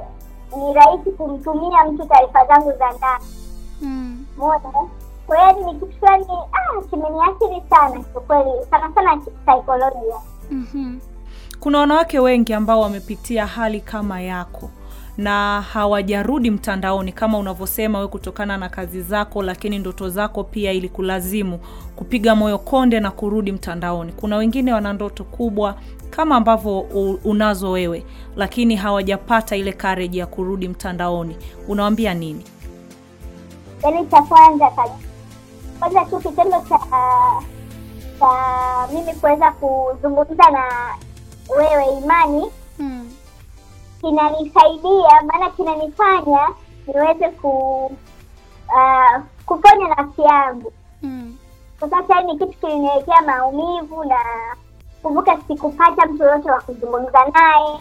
ni 0.57 0.73
rahisi 0.73 1.11
kumtumia 1.11 1.85
mtu 1.85 2.05
taarifa 2.05 2.45
zangu 2.45 2.71
za 2.71 2.91
ndani 2.91 3.23
Mm. 3.81 4.25
Mona 4.37 4.59
kwa 5.27 5.37
hiyo 5.51 5.65
ni 5.65 5.79
kitu 5.79 5.99
fulani 5.99 6.25
ah, 6.53 6.81
kimeniathiri 6.89 7.63
sana 7.69 7.99
kiukweli 8.03 8.51
sana 8.69 8.91
sana 8.95 9.21
saikolojia 9.45 10.15
-hmm. 10.51 10.99
Kuna 11.59 11.79
wanawake 11.79 12.19
wengi 12.19 12.53
ambao 12.53 12.81
wamepitia 12.81 13.45
hali 13.47 13.81
kama 13.81 14.21
yako 14.21 14.69
na 15.17 15.61
hawajarudi 15.61 16.51
mtandaoni 16.51 17.11
kama 17.11 17.37
unavyosema 17.37 17.99
we, 17.99 18.07
kutokana 18.07 18.57
na 18.57 18.69
kazi 18.69 19.01
zako, 19.01 19.43
lakini 19.43 19.79
ndoto 19.79 20.09
zako 20.09 20.43
pia 20.43 20.71
ilikulazimu 20.71 21.59
kupiga 21.95 22.35
moyo 22.35 22.57
konde 22.59 22.99
na 22.99 23.11
kurudi 23.11 23.51
mtandaoni. 23.51 24.11
Kuna 24.11 24.37
wengine 24.37 24.73
wana 24.73 24.93
ndoto 24.93 25.23
kubwa 25.23 25.75
kama 26.09 26.35
ambavyo 26.35 26.79
unazo 27.23 27.71
wewe, 27.71 28.05
lakini 28.35 28.75
hawajapata 28.75 29.55
ile 29.55 29.73
courage 29.73 30.17
ya 30.19 30.25
kurudi 30.25 30.67
mtandaoni. 30.67 31.37
Unawaambia 31.67 32.13
nini? 32.13 32.43
yaani 33.83 34.07
cha 34.07 34.21
kwanza 34.21 34.69
kabisa 34.69 34.95
kwanza 35.79 36.05
tu 36.05 36.17
kitendo 36.19 36.61
cha 36.69 36.79
cha 38.19 38.87
mimi 38.93 39.13
kuweza 39.13 39.51
kuzungumza 39.51 40.49
na 40.51 40.63
wewe 41.57 41.85
imani 42.03 42.45
Mm. 42.79 43.09
Kinanisaidia 44.03 45.21
maana 45.27 45.49
kinanifanya 45.49 46.49
niweze 46.87 47.29
ku 47.29 47.85
uh, 48.67 49.21
kuponya 49.45 49.87
nafsi 49.95 50.21
yangu 50.21 50.73
Mm. 51.03 51.37
kwa 51.79 51.89
sasa 51.89 52.21
ni 52.21 52.37
kitu 52.37 52.57
kiliniwekea 52.59 53.21
maumivu 53.21 54.03
na 54.03 54.17
kumbuka 55.01 55.37
sikupata 55.47 56.05
mtu 56.05 56.23
yoyote 56.23 56.51
wa 56.51 56.61
kuzungumza 56.61 57.25
naye 57.33 57.79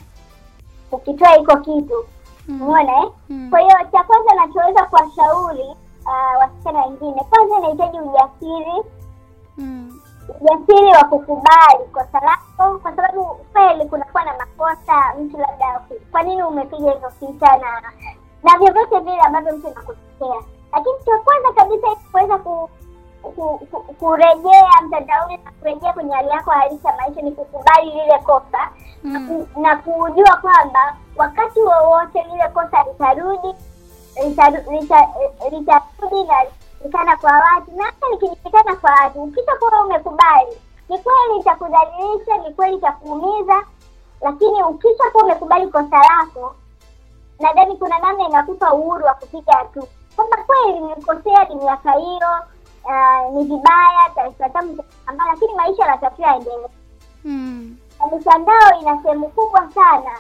ukitoa 0.93 1.37
iko 1.39 1.57
kitu 1.57 2.05
Mm. 2.49 2.63
umeona 2.63 2.93
eh? 3.03 3.11
Mm. 3.29 3.51
kwa 3.51 3.61
hiyo 3.61 3.77
cha 3.93 4.03
kwanza 4.05 4.35
nachoweza 4.35 4.85
kuwashauri 4.85 5.67
uh, 6.07 6.41
wasichana 6.41 6.85
wengine 6.87 7.25
kwanza 7.31 7.59
inahitaji 7.59 7.99
ujasiri 8.01 8.83
Mm. 9.59 10.01
ujasiri 10.41 10.87
wa 10.93 11.05
kukubali 11.05 11.85
kosa 11.93 12.21
lako 12.21 12.79
kwa 12.79 12.91
sababu 12.97 13.25
kweli 13.53 13.85
kunakuwa 13.89 14.25
na 14.25 14.33
makosa 14.39 15.15
mtu 15.21 15.39
labda 15.39 15.67
kwa 16.13 16.23
nini 16.23 16.43
umepiga 16.43 16.93
hizo 16.93 17.11
picha 17.21 17.57
na 17.57 17.83
na 18.43 18.59
vyovyote 18.59 18.99
vile 18.99 19.21
ambavyo 19.21 19.57
mtu 19.57 19.69
nakutokea 19.69 20.43
lakini 20.73 20.95
cha 21.05 21.19
kwanza 21.25 21.53
kabisa 21.53 21.87
ili 21.87 21.97
kuweza 22.13 22.39
ku, 22.39 22.71
ku, 23.23 23.33
ku, 23.71 23.81
kurejea 23.95 24.71
mtandaoni 24.87 25.37
na 25.45 25.51
kurejea 25.61 25.93
kwenye 25.93 26.15
hali 26.15 26.29
yako 26.29 26.51
halisi 26.51 26.87
ya 26.87 26.97
maisha 26.97 27.23
ni 27.23 27.33
kukubali 27.33 27.91
lile 27.91 28.19
kosa 28.19 28.71
na 29.03 29.19
Mm. 29.21 29.47
na 29.57 29.77
kujua 29.77 30.37
kwamba 30.37 30.97
wakati 31.17 31.61
wowote 31.61 32.23
lile 32.23 32.49
kosa 32.49 32.83
litarudi 32.83 33.55
litaru- 34.17 34.71
lita- 34.71 35.09
litarudi 35.51 36.25
na 36.25 36.35
likana 36.85 37.17
kwa 37.17 37.31
watu 37.33 37.71
na 37.77 37.85
hata 37.85 38.09
likijulikana 38.11 38.77
kwa 38.77 38.91
watu 38.91 39.23
ukishakuwa 39.23 39.85
umekubali 39.85 40.53
ni 40.89 40.99
kweli 40.99 41.41
itakudhalilisha 41.41 42.37
ni 42.39 42.55
kweli 42.55 42.77
itakuumiza 42.77 43.63
lakini 44.23 44.63
ukisha 44.63 45.11
kuwa 45.13 45.25
umekubali 45.25 45.69
kosa 45.69 45.97
lako 45.99 46.55
nadhani 47.41 47.77
kuna 47.77 47.99
namna 47.99 48.29
inakupa 48.29 48.73
uhuru 48.75 49.05
wa 49.07 49.15
kupiga 49.15 49.53
hatua 49.53 49.87
kwamba 50.17 50.37
kweli 50.37 50.81
nimekosea, 50.81 51.45
ni 51.45 51.55
miaka 51.55 51.93
hiyo 51.93 52.29
uh, 52.85 53.35
ni 53.35 53.45
vibaya 53.45 54.11
taarifa 54.15 54.51
lakini 55.29 55.55
maisha 55.57 55.83
yanatakiwa 55.83 56.29
yaendelee 56.29 56.69
Mm. 57.25 57.77
na 58.01 58.07
mitandao 58.17 58.81
ina 58.81 59.03
sehemu 59.03 59.29
kubwa 59.29 59.69
sana 59.75 60.11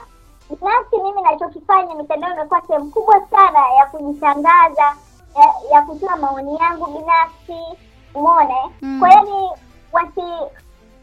binafsi 0.50 0.96
mimi 1.02 1.22
nachokifanya 1.22 1.94
mitandao 1.94 2.30
imekuwa 2.32 2.62
sehemu 2.66 2.90
kubwa 2.90 3.20
sana 3.30 3.58
ya 3.78 3.86
kujitangaza 3.86 4.96
ya, 5.36 5.54
ya 5.72 5.82
kutoa 5.82 6.16
maoni 6.16 6.56
yangu 6.56 6.86
binafsi 6.86 7.78
umeona? 8.14 8.54
Mm. 8.82 9.00
kwa 9.00 9.08
hiyo 9.08 9.22
ni 9.22 9.50
wasi 9.92 10.52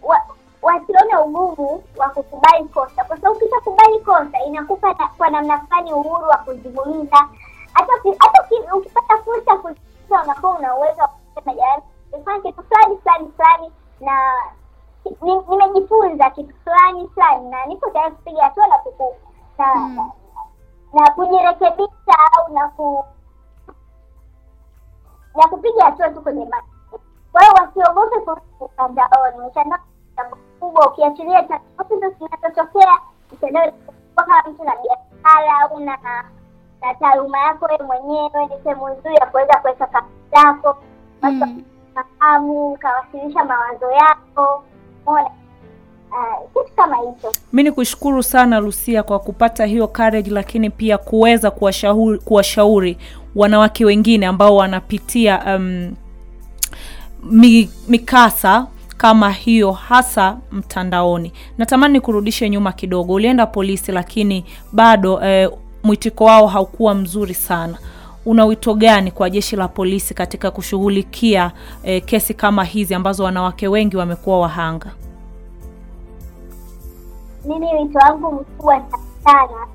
wa, 0.01 0.21
wasione 0.61 1.15
ugumu 1.25 1.83
wa 1.97 2.09
kukubali 2.09 2.63
kosa 2.65 3.03
kwa 3.03 3.17
sababu 3.17 3.35
ukishakubali 3.37 3.99
kosa 3.99 4.39
inakupa 4.45 4.93
kwa 5.17 5.29
namna 5.29 5.59
fulani 5.59 5.93
uhuru 5.93 6.23
wa 6.29 6.37
kuzungumza 6.37 7.27
hata 7.73 7.93
hata 8.19 8.43
ukipata 8.75 9.17
fursa 9.17 9.51
ya 9.51 9.57
kuzungumza 9.57 10.23
unakuwa 10.23 10.57
una 10.57 10.75
uwezo 10.75 11.01
wa 11.01 11.07
kusema 11.07 11.53
jamani 11.53 11.83
nimefanya 12.11 12.41
kitu 12.41 12.63
fulani 12.63 12.97
fulani 12.97 13.31
fulani 13.37 13.71
na 13.99 14.33
nimejifunza 15.49 16.29
kitu 16.29 16.53
fulani 16.63 17.07
fulani 17.07 17.49
na 17.49 17.65
niko 17.65 17.89
tayari 17.89 18.15
kupiga 18.15 18.43
hatua 18.43 18.67
na 18.67 18.77
kuku 18.77 19.15
na, 19.57 19.75
Mm. 19.75 20.11
na 20.93 21.11
kujirekebisha 21.11 22.17
au 22.37 22.53
na 22.53 22.67
ku 22.69 23.05
na 25.35 25.47
kupiga 25.47 25.85
hatua 25.85 26.09
tu 26.09 26.21
kwenye 26.21 26.45
maisha. 26.45 26.67
Kwa 27.31 27.41
hiyo 27.41 27.53
wasiogope 27.53 28.19
kuhusu 28.19 28.71
mtandaoni. 28.73 29.37
Mitandao 29.45 29.79
jambo 30.73 30.89
ukiachilia 30.91 31.41
changamoto 31.43 32.15
zinazotokea, 32.19 32.97
mitandao 33.31 33.71
kama 34.15 34.43
mtu 34.51 34.63
na 34.63 34.71
biashara 34.75 35.59
au 35.61 35.79
na 35.79 35.97
na 36.81 36.93
taaluma 36.93 37.39
yako 37.39 37.65
wewe 37.65 37.83
mwenyewe, 37.85 38.45
ni 38.45 38.63
sehemu 38.63 38.89
nzuri 38.89 39.15
ya 39.15 39.25
kuweza 39.25 39.57
kuweka 39.57 39.87
kazi 39.87 40.07
zako, 40.31 40.77
Mm. 41.21 41.63
fahamu, 42.19 42.67
ukawasilisha 42.71 43.45
mawazo 43.45 43.91
yako, 43.91 44.63
mona 45.05 45.29
Ah, 46.11 46.37
kitu 46.53 46.75
kama 46.75 46.97
hicho. 46.97 47.33
Mi 47.53 47.63
ni 47.63 47.71
kushukuru 47.71 48.23
sana 48.23 48.59
Lucia 48.59 49.03
kwa 49.03 49.19
kupata 49.19 49.65
hiyo 49.65 49.87
courage, 49.87 50.31
lakini 50.31 50.69
pia 50.69 50.97
kuweza 50.97 51.51
kuwashauri, 51.51 52.19
kuwashauri 52.19 52.97
wanawake 53.35 53.85
wengine 53.85 54.25
ambao 54.25 54.55
wanapitia 54.55 55.55
um, 55.55 55.95
mikasa 57.87 58.67
kama 58.99 59.31
hiyo 59.31 59.71
hasa 59.71 60.37
mtandaoni. 60.51 61.33
Natamani 61.57 62.01
kurudishe 62.01 62.49
nyuma 62.49 62.71
kidogo, 62.71 63.13
ulienda 63.13 63.45
polisi 63.45 63.91
lakini 63.91 64.45
bado 64.71 65.21
eh, 65.23 65.51
mwitiko 65.83 66.25
wao 66.25 66.47
haukuwa 66.47 66.95
mzuri 66.95 67.33
sana. 67.33 67.77
Una 68.25 68.45
wito 68.45 68.73
gani 68.73 69.11
kwa 69.11 69.29
jeshi 69.29 69.55
la 69.55 69.67
polisi 69.67 70.13
katika 70.13 70.51
kushughulikia 70.51 71.51
eh, 71.83 72.03
kesi 72.05 72.33
kama 72.33 72.63
hizi 72.63 72.93
ambazo 72.95 73.23
wanawake 73.23 73.67
wengi 73.67 73.97
wamekuwa 73.97 74.39
wahanga? 74.39 74.91
Mimi 77.45 77.65
wito 77.81 77.99
wangu 77.99 78.31
mkubwa 78.31 78.81
sana 79.23 79.67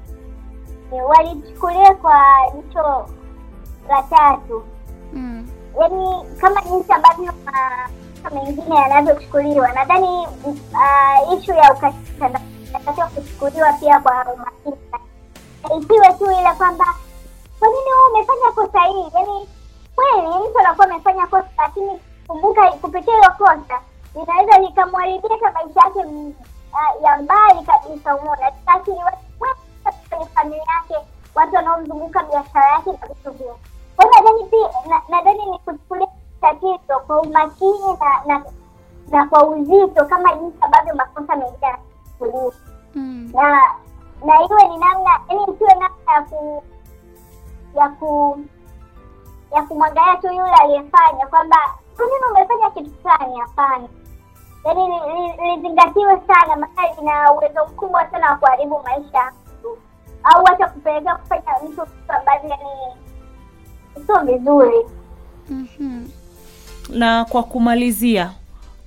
ni 0.92 1.00
walichukulia 1.02 1.94
kwa 1.94 2.14
jicho 2.56 3.08
la 3.88 4.02
tatu, 4.02 4.62
Mm. 5.14 5.46
yaani 5.80 6.24
kama 6.40 6.62
jinsi 6.62 6.92
ambavyo 6.92 7.32
mengine 8.30 8.76
yanavyochukuliwa. 8.76 9.72
Nadhani 9.72 10.26
uh, 10.44 11.38
ishu 11.38 11.52
ya 11.52 11.72
ukatili 11.72 12.04
inatakiwa 12.70 13.06
kuchukuliwa 13.06 13.72
pia 13.72 14.00
kwa 14.00 14.24
umakini, 14.34 14.76
isiwe 15.78 16.12
tu 16.18 16.24
ile 16.40 16.52
kwamba 16.58 16.84
kwa 17.58 17.68
nini 17.68 17.80
wewe 17.92 18.08
umefanya 18.12 18.52
kosa 18.54 18.80
hili. 18.84 19.10
Yani 19.14 19.48
kweli 19.96 20.28
mtu 20.50 20.58
anakuwa 20.58 20.86
amefanya 20.90 21.26
kosa, 21.26 21.48
lakini 21.58 22.00
kumbuka, 22.26 22.72
kupitia 22.72 23.14
hilo 23.14 23.30
kosa 23.38 23.80
linaweza 24.14 24.58
likamharibia 24.58 25.52
maisha 25.54 25.80
yake 25.80 26.00
ah, 26.72 27.04
ya 27.04 27.16
mbali 27.22 27.62
kabisa. 27.66 28.16
Umeona, 28.16 28.52
lakini 28.66 28.96
kwenye 30.10 30.26
familia 30.34 30.58
yake, 30.74 31.06
watu 31.34 31.54
wanaomzunguka, 31.54 32.22
biashara 32.22 32.66
yake 32.72 32.90
na 32.92 33.06
vitu 33.08 33.30
vile. 33.30 33.54
Kwa 33.96 34.04
hiyo 34.04 34.16
nadhani 34.22 34.44
pia 34.50 34.68
nadhani 35.08 35.46
ni 35.50 35.58
kuchukulia 35.58 36.06
tatizo 36.44 36.98
kwa 37.06 37.20
umakini 37.20 37.78
na 38.00 38.22
na 38.36 38.44
na 39.10 39.26
kwa 39.26 39.46
uzito 39.48 40.04
kama 40.04 40.34
jinsi 40.34 40.56
ambavyo 40.60 40.94
makosa 40.94 41.36
mengine 41.36 41.56
yanachukuliwa 41.66 42.52
Mm. 42.94 43.30
na 43.34 43.62
na 44.26 44.34
iwe 44.42 44.68
ni 44.68 44.76
namna 44.78 45.20
yani 45.28 45.42
isiwe 45.54 45.74
namna 45.74 46.12
ya 46.14 46.22
ku 46.22 46.62
ya 47.74 47.88
ku 47.88 48.38
ya 49.54 49.62
kumwangalia 49.62 50.16
tu 50.16 50.26
yule 50.26 50.52
aliyefanya 50.62 51.26
kwamba 51.26 51.56
kwa 51.96 52.06
nini 52.06 52.24
umefanya 52.30 52.70
kitu 52.70 52.90
fulani? 53.02 53.40
Hapana. 53.40 53.88
Yaani 54.64 54.86
li- 54.86 55.12
li- 55.12 55.56
lizingatiwe 55.56 56.20
sana 56.26 56.56
maana 56.56 56.94
lina 57.00 57.32
uwezo 57.32 57.66
mkubwa 57.66 58.10
sana 58.10 58.30
wa 58.30 58.36
kuharibu 58.36 58.82
maisha 58.84 59.32
au 60.24 60.44
hata 60.44 60.68
kupelekea 60.68 61.14
kufanya 61.16 61.52
mtu 61.64 61.82
vitu 61.84 62.12
ambavyo 62.12 62.50
yani 62.50 62.94
sio 64.06 64.18
vizuri. 64.20 64.86
Mhm. 65.48 66.03
Na 66.90 67.24
kwa 67.24 67.42
kumalizia 67.42 68.30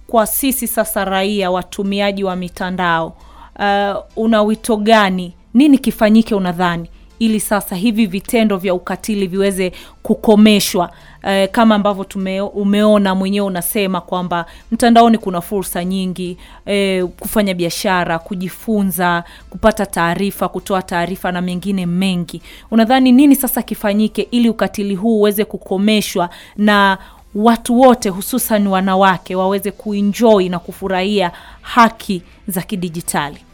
kwa 0.08 0.26
sisi 0.28 0.68
sasa 0.68 1.06
raia 1.06 1.52
watumiaji 1.52 2.24
wa 2.24 2.36
mitandao 2.36 3.18
uh, 3.60 4.24
una 4.24 4.42
wito 4.44 4.78
gani? 4.78 5.34
Nini 5.54 5.78
kifanyike 5.78 6.36
unadhani 6.36 6.90
ili 7.20 7.40
sasa 7.40 7.76
hivi 7.76 8.06
vitendo 8.06 8.58
vya 8.58 8.74
ukatili 8.74 9.28
viweze 9.28 9.72
kukomeshwa? 10.04 10.92
Uh, 11.24 11.52
kama 11.52 11.76
ambavyo 11.76 12.48
umeona 12.48 13.16
mwenyewe 13.16 13.48
unasema 13.48 14.02
kwamba 14.02 14.46
mtandaoni 14.72 15.18
kuna 15.18 15.42
fursa 15.42 15.86
nyingi 15.86 16.38
uh, 16.66 17.10
kufanya 17.10 17.54
biashara 17.54 18.20
kujifunza 18.20 19.24
kupata 19.50 19.86
taarifa 19.86 20.50
kutoa 20.50 20.82
taarifa 20.82 21.32
na 21.32 21.42
mengine 21.42 21.86
mengi. 21.86 22.42
Unadhani 22.72 23.12
nini 23.12 23.36
sasa 23.36 23.62
kifanyike 23.62 24.22
ili 24.32 24.50
ukatili 24.50 24.96
huu 24.96 25.18
uweze 25.20 25.46
kukomeshwa 25.46 26.30
na 26.58 26.98
watu 27.38 27.80
wote 27.80 28.10
hususan 28.10 28.68
wanawake 28.68 29.36
waweze 29.36 29.72
kuenjoy 29.72 30.50
na 30.50 30.60
kufurahia 30.60 31.32
haki 31.62 32.24
za 32.48 32.62
kidijitali. 32.62 33.46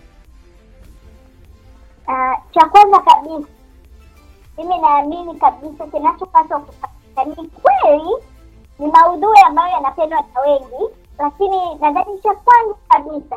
Uh, 2.08 2.38
cha 2.52 2.66
kwanza 2.70 3.00
kabisa 3.00 3.48
mimi 4.58 4.78
naamini 4.82 5.36
kabisa 5.40 5.88
kinachopaswa 5.88 6.60
kufanyika 6.60 7.42
ni 7.42 7.48
kweli 7.48 8.10
ni 8.80 8.88
maudhui 8.88 9.38
ambayo 9.46 9.74
yanapendwa 9.74 10.24
na 10.36 10.42
wengi 10.42 10.94
lakini 11.20 11.76
nadhani 11.76 12.20
cha 12.24 12.34
kwanza 12.34 12.76
kabisa 12.90 13.36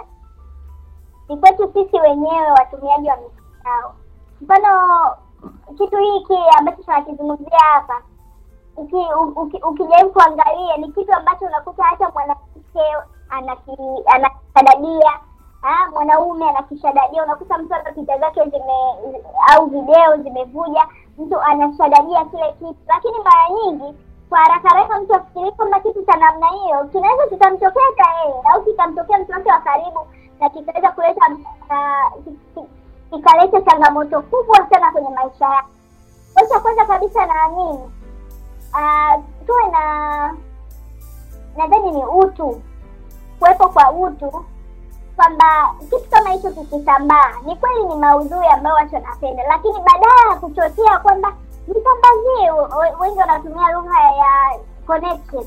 ni 1.29 1.37
kwetu 1.37 1.71
sisi 1.75 1.97
wenyewe 2.01 2.51
watumiaji 2.51 3.09
wa 3.09 3.17
mitandao. 3.17 3.95
Mfano 4.41 4.71
kitu 5.79 5.97
hiki 5.97 6.39
ambacho 6.59 6.83
tunakizungumzia 6.83 7.59
hapa 7.59 8.03
uki- 8.77 9.13
uki- 9.37 9.63
ukijaribu 9.69 10.11
kuangalia 10.11 10.77
ni 10.77 10.93
kitu 10.93 11.13
ambacho 11.15 11.45
unakuta 11.45 11.83
hata 11.85 12.11
mwanamke 12.11 12.97
anakishadadia 14.09 15.13
mwanaume 15.93 16.49
anakishadadia 16.51 17.25
unakuta 17.25 17.59
mtu 17.59 17.73
hata 17.75 17.93
picha 17.93 18.19
zake 18.19 18.45
zime 18.45 18.73
au 19.55 19.67
video 19.67 20.17
zimevuja 20.23 20.87
mtu 21.19 21.41
anashadadia 21.41 22.25
kile 22.25 22.53
kitu. 22.53 22.77
Lakini 22.89 23.15
mara 23.19 23.49
nyingi 23.51 23.99
kwa 24.29 24.39
haraka 24.39 24.69
haraka 24.69 25.01
mtu 25.01 25.15
afikirii 25.15 25.51
kwamba 25.53 25.81
kitu 25.81 26.03
cha 26.07 26.17
namna 26.17 26.47
hiyo 26.49 26.85
kinaweza 26.85 27.27
kikamtokea 27.27 27.83
hata 27.97 28.15
yeye 28.21 28.35
au 28.53 28.65
kikamtokea 28.65 29.19
mtu 29.19 29.33
wake 29.33 29.51
wa 29.51 29.59
karibu 29.61 30.01
na 30.41 30.49
kikaweza 30.51 30.93
kuleta 30.93 31.21
ah, 31.71 32.11
ki- 32.25 32.39
ki- 32.55 32.69
kikaleta 33.11 33.61
changamoto 33.61 34.23
kubwa 34.23 34.67
sana 34.71 34.93
kwenye 34.93 35.09
maisha 35.09 35.45
yake. 35.45 35.69
Kwa 36.49 36.61
kwanza 36.61 36.85
kabisa 36.85 37.27
naamini 37.27 37.91
Tuwe 39.47 39.67
na 39.73 40.35
nadhani 41.57 41.91
ni 41.93 42.05
utu 42.05 42.63
kuwepo 43.39 43.69
kwa 43.69 43.91
utu 43.93 44.45
kwamba 45.17 45.75
kitu 45.81 46.11
kama 46.11 46.31
hicho 46.31 46.51
kikisambaa. 46.51 47.33
Ni 47.47 47.57
kweli 47.57 47.85
ni 47.85 47.95
maudhui 47.95 48.47
ambayo 48.47 48.75
watu 48.77 48.95
wanapenda 48.95 49.43
lakini 49.49 49.75
badala 49.75 50.31
ya 50.31 50.37
kuchochea 50.41 50.99
kwamba 50.99 51.33
nisambazie, 51.69 52.51
wengi 53.01 53.19
wanatumia 53.19 53.73
lugha 53.73 54.01
ya 54.01 54.59
connected, 54.87 55.47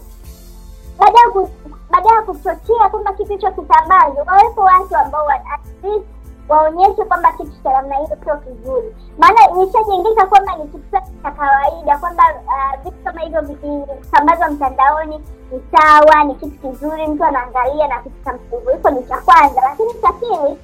baada 1.89 2.09
ya 2.15 2.21
kuchochea 2.21 2.89
kwamba 2.89 3.13
kitu 3.13 3.31
hicho 3.31 3.51
kisambazwe 3.51 4.21
wawepo 4.27 4.61
watu 4.61 4.95
ambao 4.97 5.25
wa- 5.25 5.33
at 5.35 5.83
least 5.83 6.05
waonyeshe 6.49 7.03
kwamba 7.05 7.31
kitu 7.31 7.63
cha 7.63 7.71
namna 7.71 7.95
hiyo 7.95 8.17
sio 8.23 8.38
kizuri. 8.38 8.95
Maana 9.17 9.49
imeshajengeka 9.49 10.25
kwamba 10.25 10.55
ni 10.55 10.63
kitu 10.67 10.83
cha 11.23 11.31
kawaida 11.31 11.97
kwamba 11.97 12.23
ah, 12.47 12.77
vitu 12.77 12.97
kama 13.03 13.21
hivyo 13.21 13.41
vikisambazwa 13.41 14.49
mtandaoni 14.49 15.17
ni 15.51 15.62
sawa 15.71 16.23
ni 16.23 16.35
kitu 16.35 16.57
kizuri 16.69 17.07
mtu 17.07 17.23
anaangalia 17.23 17.88
na 17.88 17.99
kitu 17.99 18.15
cha 18.25 18.33
msivu 18.33 18.69
hiko 18.71 18.89
ni 18.89 19.03
cha 19.03 19.17
kwanza. 19.17 19.62
Lakini 19.62 19.93
cha 20.01 20.12
pili 20.13 20.57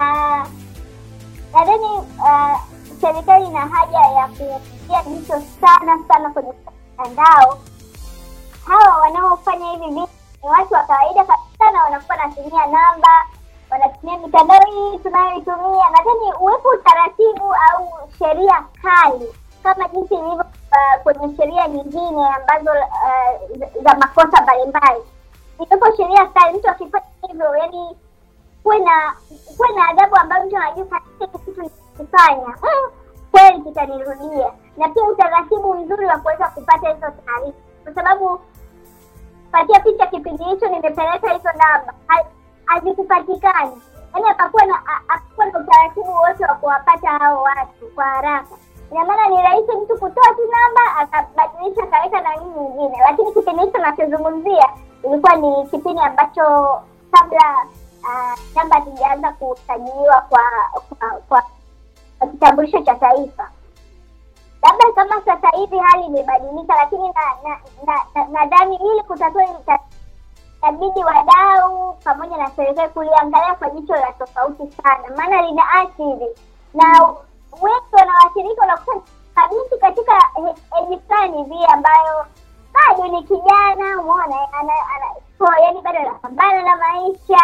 ah, 0.00 0.46
nadhani 1.54 2.06
ah, 2.26 2.56
serikali 3.00 3.46
ina 3.46 3.60
haja 3.60 3.98
ya 3.98 4.28
kuia 4.28 5.02
jicho 5.04 5.42
sana 5.60 5.98
sana 6.08 6.30
kwenye 6.30 6.52
mtandao. 6.98 7.58
Hawa 8.64 8.98
wanaofanya 8.98 9.70
hivi 9.70 9.86
vitu 9.86 10.08
ni 10.42 10.48
watu 10.48 10.74
wa 10.74 10.82
kawaida 10.82 11.24
kabisa 11.24 11.70
na 11.72 11.82
wanakuwa 11.84 12.16
wanatumia 12.18 12.66
namba 12.66 13.08
wanatumia 13.70 14.18
mitandao 14.18 14.60
hii 14.66 14.98
tunayoitumia. 14.98 15.84
Nadhani 15.90 16.32
uwepo 16.40 16.68
utaratibu 16.68 17.54
au 17.72 17.88
sheria 18.18 18.64
kali 18.82 19.34
kama 19.62 19.88
jinsi 19.88 20.14
ilivyo 20.14 20.34
uh, 20.72 21.02
kwenye 21.02 21.36
sheria 21.36 21.68
nyingine 21.68 22.26
ambazo 22.28 22.70
uh, 22.70 23.58
za- 23.82 23.94
makosa 23.98 24.42
mbalimbali. 24.42 25.00
Iwepo 25.58 25.96
sheria 25.96 26.26
kali 26.26 26.58
mtu 26.58 26.68
akifanya 26.70 27.04
hivyo 27.28 27.56
yani 27.56 27.96
kuwe 28.62 28.78
na 28.78 29.14
kuwe 29.56 29.68
na 29.72 29.88
adhabu 29.88 30.16
ambayo 30.16 30.46
mtu 30.46 30.56
anajua 30.56 30.84
kabisa 30.84 31.38
kitu 31.38 31.62
nikifanya 31.62 32.46
mm, 32.46 32.90
kweli 33.30 33.60
kitanirudia. 33.60 34.52
Na 34.76 34.88
pia 34.88 35.02
utaratibu 35.04 35.74
mzuri 35.74 36.06
wa 36.06 36.18
kuweza 36.18 36.48
kupata 36.48 36.88
hizo 36.88 37.00
taarifa. 37.26 37.58
Kwa 37.84 37.94
sababu 37.94 38.40
patia 39.52 39.80
picha 39.80 40.06
kipindi 40.06 40.44
hicho 40.44 40.66
nimepeleka 40.68 41.32
hizo 41.32 41.48
namba 41.58 41.94
ha- 42.70 42.74
hazikupatikani 42.74 43.82
yaani 44.14 44.26
hapakuwa 44.28 44.64
na 44.66 44.74
ha- 44.74 45.00
hapakuwa 45.06 45.46
na 45.46 45.58
utaratibu 45.58 46.12
wote 46.12 46.44
wa 46.44 46.54
kuwapata 46.54 47.08
hao 47.10 47.42
watu 47.42 47.86
kwa 47.94 48.04
haraka. 48.04 48.56
Ina 48.92 49.04
maana 49.04 49.28
ni 49.28 49.36
rahisi 49.42 49.72
mtu 49.72 49.98
kutoa 49.98 50.34
tu 50.34 50.40
namba 50.50 50.96
akabadilisha 50.96 51.82
akaweka 51.82 52.20
na 52.20 52.36
nini 52.36 52.60
nyingine. 52.60 52.98
Lakini 53.04 53.32
kipindi 53.32 53.64
hicho 53.64 53.78
nachozungumzia 53.78 54.68
ilikuwa 55.04 55.36
ni 55.36 55.66
kipindi 55.66 56.00
ambacho 56.02 56.80
kabla 57.10 57.56
ah, 58.10 58.34
namba 58.54 58.76
hazijaanza 58.76 59.32
kusajiliwa 59.32 60.20
kwa 60.28 60.42
kwa, 60.98 61.10
kwa, 61.28 61.42
kitambulisho 62.30 62.80
cha 62.82 62.94
taifa. 62.94 63.50
Labda 64.62 64.92
kama 64.94 65.22
sasa 65.24 65.48
hivi 65.56 65.78
hali 65.78 66.06
imebadilika, 66.06 66.74
lakini 66.76 67.02
nadhani 67.08 67.60
na, 67.86 68.44
na, 68.44 68.46
na, 68.46 68.66
na, 68.66 68.74
ili 68.74 69.02
kutatua 69.02 69.44
inabidi 70.62 71.04
wadau 71.04 71.92
pamoja 72.04 72.36
na 72.36 72.50
serikali 72.50 72.88
kuliangalia 72.88 73.54
kwa 73.54 73.70
jicho 73.70 73.92
la 73.94 74.12
tofauti 74.12 74.76
sana, 74.82 75.16
maana 75.16 75.42
lina 75.42 75.70
athiri 75.70 76.26
na 76.74 77.02
wengi 77.62 77.86
wanaoathirika 77.92 78.60
wanakuta 78.60 79.00
kabisa 79.34 79.76
katika 79.80 80.12
eji 80.82 80.98
fulani 81.06 81.36
hivi 81.44 81.64
ambayo 81.64 82.26
bado 82.72 83.08
ni 83.08 83.22
kijana, 83.22 84.00
umeona, 84.00 84.36
yani 85.62 85.80
bado 85.82 85.98
anapambana 85.98 86.62
na 86.62 86.76
maisha, 86.76 87.40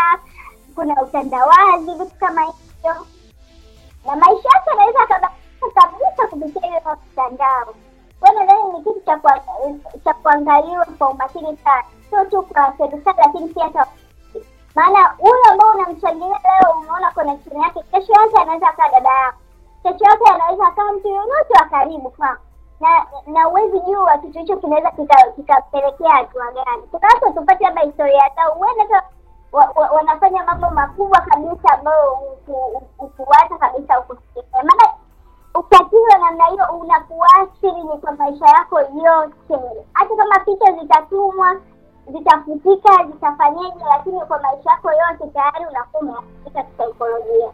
kuna 0.74 1.02
utandawazi, 1.02 1.90
vitu 1.98 2.14
kama 2.20 2.42
hivyo, 2.42 3.07
na 4.07 4.16
maisha 4.16 4.48
yake 4.55 4.70
anaweza 4.70 4.98
akabadilika 5.00 5.70
kabisa 5.74 6.26
kupitia 6.31 6.62
hiyo 6.68 6.96
mtandao. 7.12 7.74
Kwa 8.20 8.33
nadhani 8.33 8.72
ni 8.72 8.79
kitu 8.85 9.00
cha 10.05 10.14
kuangaliwa 10.14 10.85
kwa 10.98 11.09
umakini 11.11 11.57
sana, 11.64 11.85
sio 12.10 12.24
tu 12.24 12.42
kwa 12.42 12.74
serikali, 12.78 13.18
lakini 13.18 13.48
pia 13.48 13.64
hata 13.64 13.86
maana 14.74 15.04
huyo 15.18 15.44
ambao 15.50 15.70
unamchangilia 15.74 16.38
leo, 16.44 16.72
umeona 16.78 17.10
connection 17.10 17.62
yake, 17.62 17.82
kesho 17.82 18.12
yake 18.12 18.36
anaweza 18.42 18.68
akawa 18.68 18.88
dada 18.88 19.08
yako, 19.10 19.38
kesho 19.82 20.04
yake 20.04 20.24
anaweza 20.34 20.66
akawa 20.66 20.92
mtu 20.92 21.08
yoyote 21.08 21.52
wa 21.60 21.64
karibu 21.68 22.10
kwako, 22.10 22.42
na 22.80 23.06
na 23.26 23.48
uwezi 23.48 23.80
jua 23.80 24.18
kitu 24.18 24.38
hicho 24.38 24.56
kinaweza 24.56 24.90
kikapelekea 25.36 26.12
hatua 26.12 26.52
gani. 26.52 26.82
Kuna 26.90 27.08
tupate 27.34 27.64
labda 27.64 27.82
historia 27.82 28.30
zao, 28.36 28.52
huenda 28.54 28.82
hata 28.82 29.06
wa, 29.52 29.72
wa, 29.74 29.90
wanafanya 29.90 30.44
mambo 30.44 30.70
makubwa 30.70 31.20
kabisa 31.20 31.72
ambayo 31.74 32.12
uku- 32.12 32.82
ukuwacha 32.98 33.56
kabisa 33.58 34.00
ukufikiria. 34.00 34.44
Maana 34.64 34.94
ukatili 35.54 36.02
wa 36.02 36.18
namna 36.18 36.44
hiyo 36.46 36.64
unakuathiri 36.80 37.82
ni 37.82 37.98
kwa 37.98 38.12
maisha 38.12 38.46
yako 38.46 38.80
yote, 38.80 39.64
hata 39.92 40.16
kama 40.16 40.38
picha 40.38 40.72
zitatumwa 40.72 41.56
zitafutika 42.12 43.06
zitafanyeje, 43.12 43.84
lakini 43.88 44.20
kwa 44.20 44.40
maisha 44.42 44.70
yako 44.70 44.88
yote 44.90 45.32
tayari 45.34 45.64
unakuwa 45.70 46.02
umeathirika 46.02 46.62
kisaikolojia. 46.62 47.48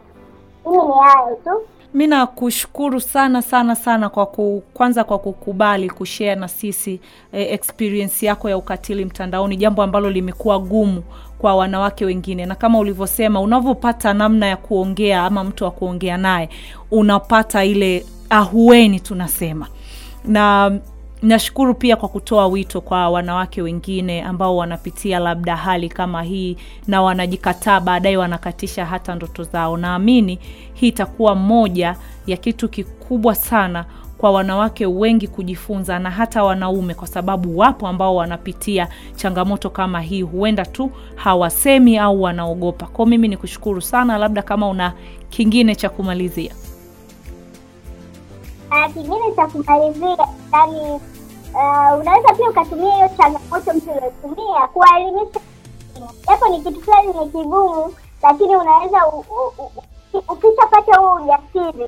Mimi 0.65 0.83
ni 0.87 0.93
hayo 0.93 1.35
tu. 1.43 1.49
Mi 1.93 2.07
nakushukuru 2.07 3.01
sana 3.01 3.41
sana 3.41 3.75
sana 3.75 4.09
kwa 4.09 4.25
ku, 4.25 4.63
kwanza 4.73 5.03
kwa 5.03 5.19
kukubali 5.19 5.89
kushare 5.89 6.35
na 6.35 6.47
sisi 6.47 6.99
eh, 7.31 7.53
experience 7.53 8.25
yako 8.25 8.49
ya 8.49 8.57
ukatili 8.57 9.05
mtandaoni, 9.05 9.57
jambo 9.57 9.83
ambalo 9.83 10.09
limekuwa 10.09 10.59
gumu 10.59 11.03
kwa 11.39 11.55
wanawake 11.55 12.05
wengine, 12.05 12.45
na 12.45 12.55
kama 12.55 12.79
ulivyosema, 12.79 13.41
unavyopata 13.41 14.13
namna 14.13 14.45
ya 14.45 14.57
kuongea 14.57 15.23
ama 15.25 15.43
mtu 15.43 15.63
wa 15.63 15.71
kuongea 15.71 16.17
naye, 16.17 16.49
unapata 16.91 17.65
ile 17.65 18.05
ahueni 18.29 18.99
tunasema 18.99 19.67
na 20.25 20.71
nashukuru 21.23 21.73
pia 21.73 21.95
kwa 21.95 22.09
kutoa 22.09 22.47
wito 22.47 22.81
kwa 22.81 23.09
wanawake 23.09 23.61
wengine 23.61 24.21
ambao 24.21 24.57
wanapitia 24.57 25.19
labda 25.19 25.55
hali 25.55 25.89
kama 25.89 26.23
hii 26.23 26.57
na 26.87 27.01
wanajikataa 27.01 27.79
baadaye 27.79 28.17
wanakatisha 28.17 28.85
hata 28.85 29.15
ndoto 29.15 29.43
zao. 29.43 29.77
Naamini 29.77 30.39
hii 30.73 30.87
itakuwa 30.87 31.35
moja 31.35 31.95
ya 32.27 32.37
kitu 32.37 32.69
kikubwa 32.69 33.35
sana 33.35 33.85
kwa 34.17 34.31
wanawake 34.31 34.85
wengi 34.85 35.27
kujifunza 35.27 35.99
na 35.99 36.11
hata 36.11 36.43
wanaume 36.43 36.93
kwa 36.93 37.07
sababu 37.07 37.57
wapo 37.57 37.87
ambao 37.87 38.15
wanapitia 38.15 38.87
changamoto 39.15 39.69
kama 39.69 40.01
hii. 40.01 40.21
Huenda 40.21 40.65
tu 40.65 40.91
hawasemi 41.15 41.97
au 41.97 42.21
wanaogopa. 42.21 42.85
Kwao 42.85 43.05
mimi 43.05 43.27
ni 43.27 43.37
kushukuru 43.37 43.81
sana 43.81 44.17
labda 44.17 44.41
kama 44.41 44.69
una 44.69 44.93
kingine 45.29 45.75
cha 45.75 45.89
kumalizia. 45.89 46.51
Ah, 48.69 48.89
kingine 48.89 49.31
cha 49.35 49.47
kumalizia 49.47 50.17
yani, 50.53 50.99
uh, 51.53 51.99
unaweza 51.99 52.33
pia 52.37 52.49
ukatumia 52.49 52.95
hiyo 52.95 53.09
changamoto 53.17 53.73
mtu 53.73 53.91
uliotumia 53.91 54.67
kuwaelimisha, 54.67 55.39
japo 56.27 56.47
ni 56.47 56.61
kitu 56.61 56.81
fulani 56.81 57.07
ni 57.07 57.25
kigumu, 57.29 57.93
lakini 58.23 58.55
unaweza 58.55 59.07
ukishapata 60.29 60.97
huo 60.97 61.13
ujasiri 61.13 61.83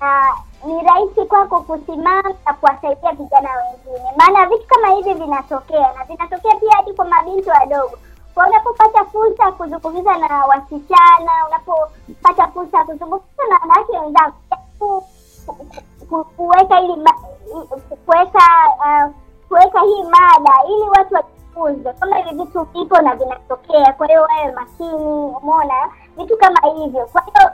uh, 0.00 0.38
ni 0.66 0.82
rahisi 0.82 1.24
kwako 1.28 1.60
kusimama 1.60 2.34
na 2.46 2.54
kuwasaidia 2.54 3.12
vijana 3.12 3.48
wengine, 3.56 4.10
maana 4.16 4.46
vitu 4.46 4.66
kama 4.66 4.88
hivi 4.88 5.14
vinatokea 5.14 5.92
na 5.98 6.04
vinatokea 6.04 6.56
pia 6.60 6.70
hadi 6.76 6.92
kwa 6.92 7.04
mabinti 7.04 7.50
wadogo. 7.50 7.98
Kwa 8.34 8.46
unapopata 8.48 9.04
fursa 9.04 9.44
ya 9.44 9.52
kuzungumza 9.52 10.16
na 10.18 10.44
wasichana, 10.46 11.32
unapopata 11.48 12.48
fursa 12.48 12.78
ya 12.78 12.84
kuzungumza 12.84 13.24
na 13.50 13.58
wanawake 13.62 13.98
wenzako 13.98 15.04
kuweka 16.10 16.80
ili 16.80 17.04
kuweka 18.04 18.40
ah, 18.84 19.08
kuweka 19.48 19.80
hii 19.80 20.02
mada 20.02 20.52
ili 20.68 20.82
watu 20.82 21.14
wajifunze 21.14 21.92
kama 21.92 22.16
hivi 22.16 22.44
vitu 22.44 22.62
vipo 22.62 23.00
na 23.02 23.14
vinatokea. 23.16 23.92
Kwa 23.92 24.06
hiyo 24.06 24.22
wawe 24.22 24.52
makini, 24.52 24.94
umeona 25.42 25.74
vitu 26.16 26.36
kama 26.36 26.60
hivyo. 26.74 27.06
Kwa 27.12 27.22
hiyo 27.22 27.50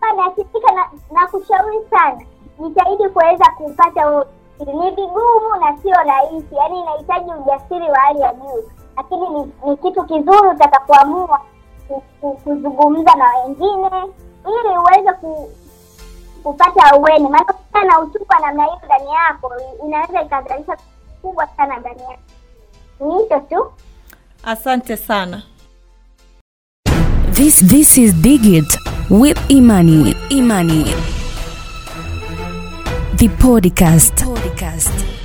kwa 0.00 0.12
nasifika 0.26 0.72
na, 0.72 0.90
na 1.12 1.26
kushauri 1.26 1.78
sana, 1.90 2.20
jitahidi 2.60 3.08
kuweza 3.08 3.44
kupata 3.56 4.08
ujasiri. 4.10 4.78
Ni 4.78 4.90
vigumu 4.90 5.56
na 5.60 5.76
sio 5.82 5.94
rahisi, 6.06 6.54
yaani 6.56 6.80
inahitaji 6.80 7.30
ujasiri 7.30 7.90
wa 7.90 7.98
hali 7.98 8.20
ya 8.20 8.34
juu, 8.34 8.62
lakini 8.96 9.28
ni, 9.28 9.52
ni 9.66 9.76
kitu 9.76 10.04
kizuri 10.04 10.48
utakapoamua 10.48 11.40
ku- 11.88 12.02
ku- 12.20 12.36
kuzungumza 12.44 13.14
na 13.14 13.30
wengine 13.38 13.90
ili 14.46 14.78
uweze 14.78 15.12
ku, 15.12 15.50
kupata 16.46 16.84
ahueni, 16.84 17.28
maana 17.28 17.44
ukiwa 17.52 17.84
na 17.84 17.98
wa 17.98 18.40
namna 18.40 18.64
hiyo 18.64 18.80
ndani 18.86 19.10
yako 19.10 19.52
inaweza 19.86 20.22
ikazalisha 20.22 20.76
kubwa 21.22 21.46
sana 21.56 21.76
ndani 21.76 22.00
yako. 22.00 22.22
Ni 23.00 23.22
hicho 23.22 23.40
tu. 23.40 23.72
asante 24.44 24.96
sana 24.96 25.42
This 27.32 27.66
this 27.66 27.98
is 27.98 28.14
Digit 28.14 28.78
with 29.10 29.38
Imani. 29.48 30.16
Imani. 30.28 30.84
The 33.16 33.28
podcast. 33.28 34.24
Podcast. 34.24 35.15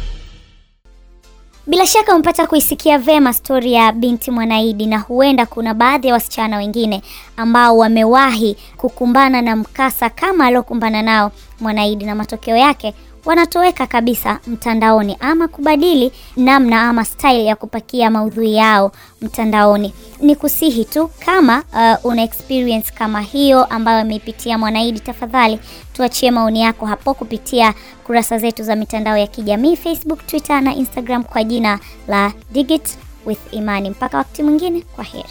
Bila 1.67 1.85
shaka 1.85 2.13
umepata 2.15 2.47
kuisikia 2.47 2.97
vema 2.97 3.33
stori 3.33 3.73
ya 3.73 3.91
binti 3.91 4.31
Mwanaidi, 4.31 4.85
na 4.85 4.99
huenda 4.99 5.45
kuna 5.45 5.73
baadhi 5.73 6.07
ya 6.07 6.13
wasichana 6.13 6.57
wengine 6.57 7.01
ambao 7.37 7.77
wamewahi 7.77 8.57
kukumbana 8.77 9.41
na 9.41 9.55
mkasa 9.55 10.09
kama 10.09 10.45
aliokumbana 10.45 11.01
nao 11.01 11.31
Mwanaidi, 11.59 12.05
na 12.05 12.15
matokeo 12.15 12.55
yake 12.57 12.93
wanatoweka 13.25 13.87
kabisa 13.87 14.39
mtandaoni 14.47 15.17
ama 15.19 15.47
kubadili 15.47 16.11
namna 16.37 16.89
ama 16.89 17.05
style 17.05 17.45
ya 17.45 17.55
kupakia 17.55 18.09
maudhui 18.11 18.55
yao 18.55 18.91
mtandaoni. 19.21 19.93
Ni 20.21 20.35
kusihi 20.35 20.85
tu 20.85 21.09
kama 21.25 21.63
uh, 21.73 22.05
una 22.05 22.23
experience 22.23 22.91
kama 22.93 23.21
hiyo 23.21 23.63
ambayo 23.65 24.01
imeipitia 24.05 24.57
Mwanaidi, 24.57 24.99
tafadhali 24.99 25.59
tuachie 25.93 26.31
maoni 26.31 26.61
yako 26.61 26.85
hapo 26.85 27.13
kupitia 27.13 27.73
kurasa 28.03 28.37
zetu 28.37 28.63
za 28.63 28.75
mitandao 28.75 29.17
ya 29.17 29.27
kijamii 29.27 29.75
Facebook, 29.75 30.27
Twitter 30.27 30.61
na 30.61 30.75
Instagram 30.75 31.23
kwa 31.23 31.43
jina 31.43 31.79
la 32.07 32.31
Digit 32.51 32.97
with 33.25 33.39
Imani. 33.51 33.89
Mpaka 33.89 34.17
wakati 34.17 34.43
mwingine, 34.43 34.81
kwa 34.95 35.03
heri. 35.03 35.29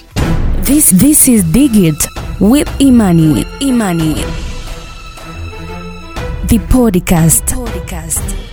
This 0.64 0.96
this 0.96 1.28
is 1.28 1.44
Digit 1.44 2.08
with 2.40 2.68
Imani. 2.78 3.46
Imani. 3.60 4.16
The 6.50 6.58
podcast. 6.58 7.46
Podcast. 7.54 8.49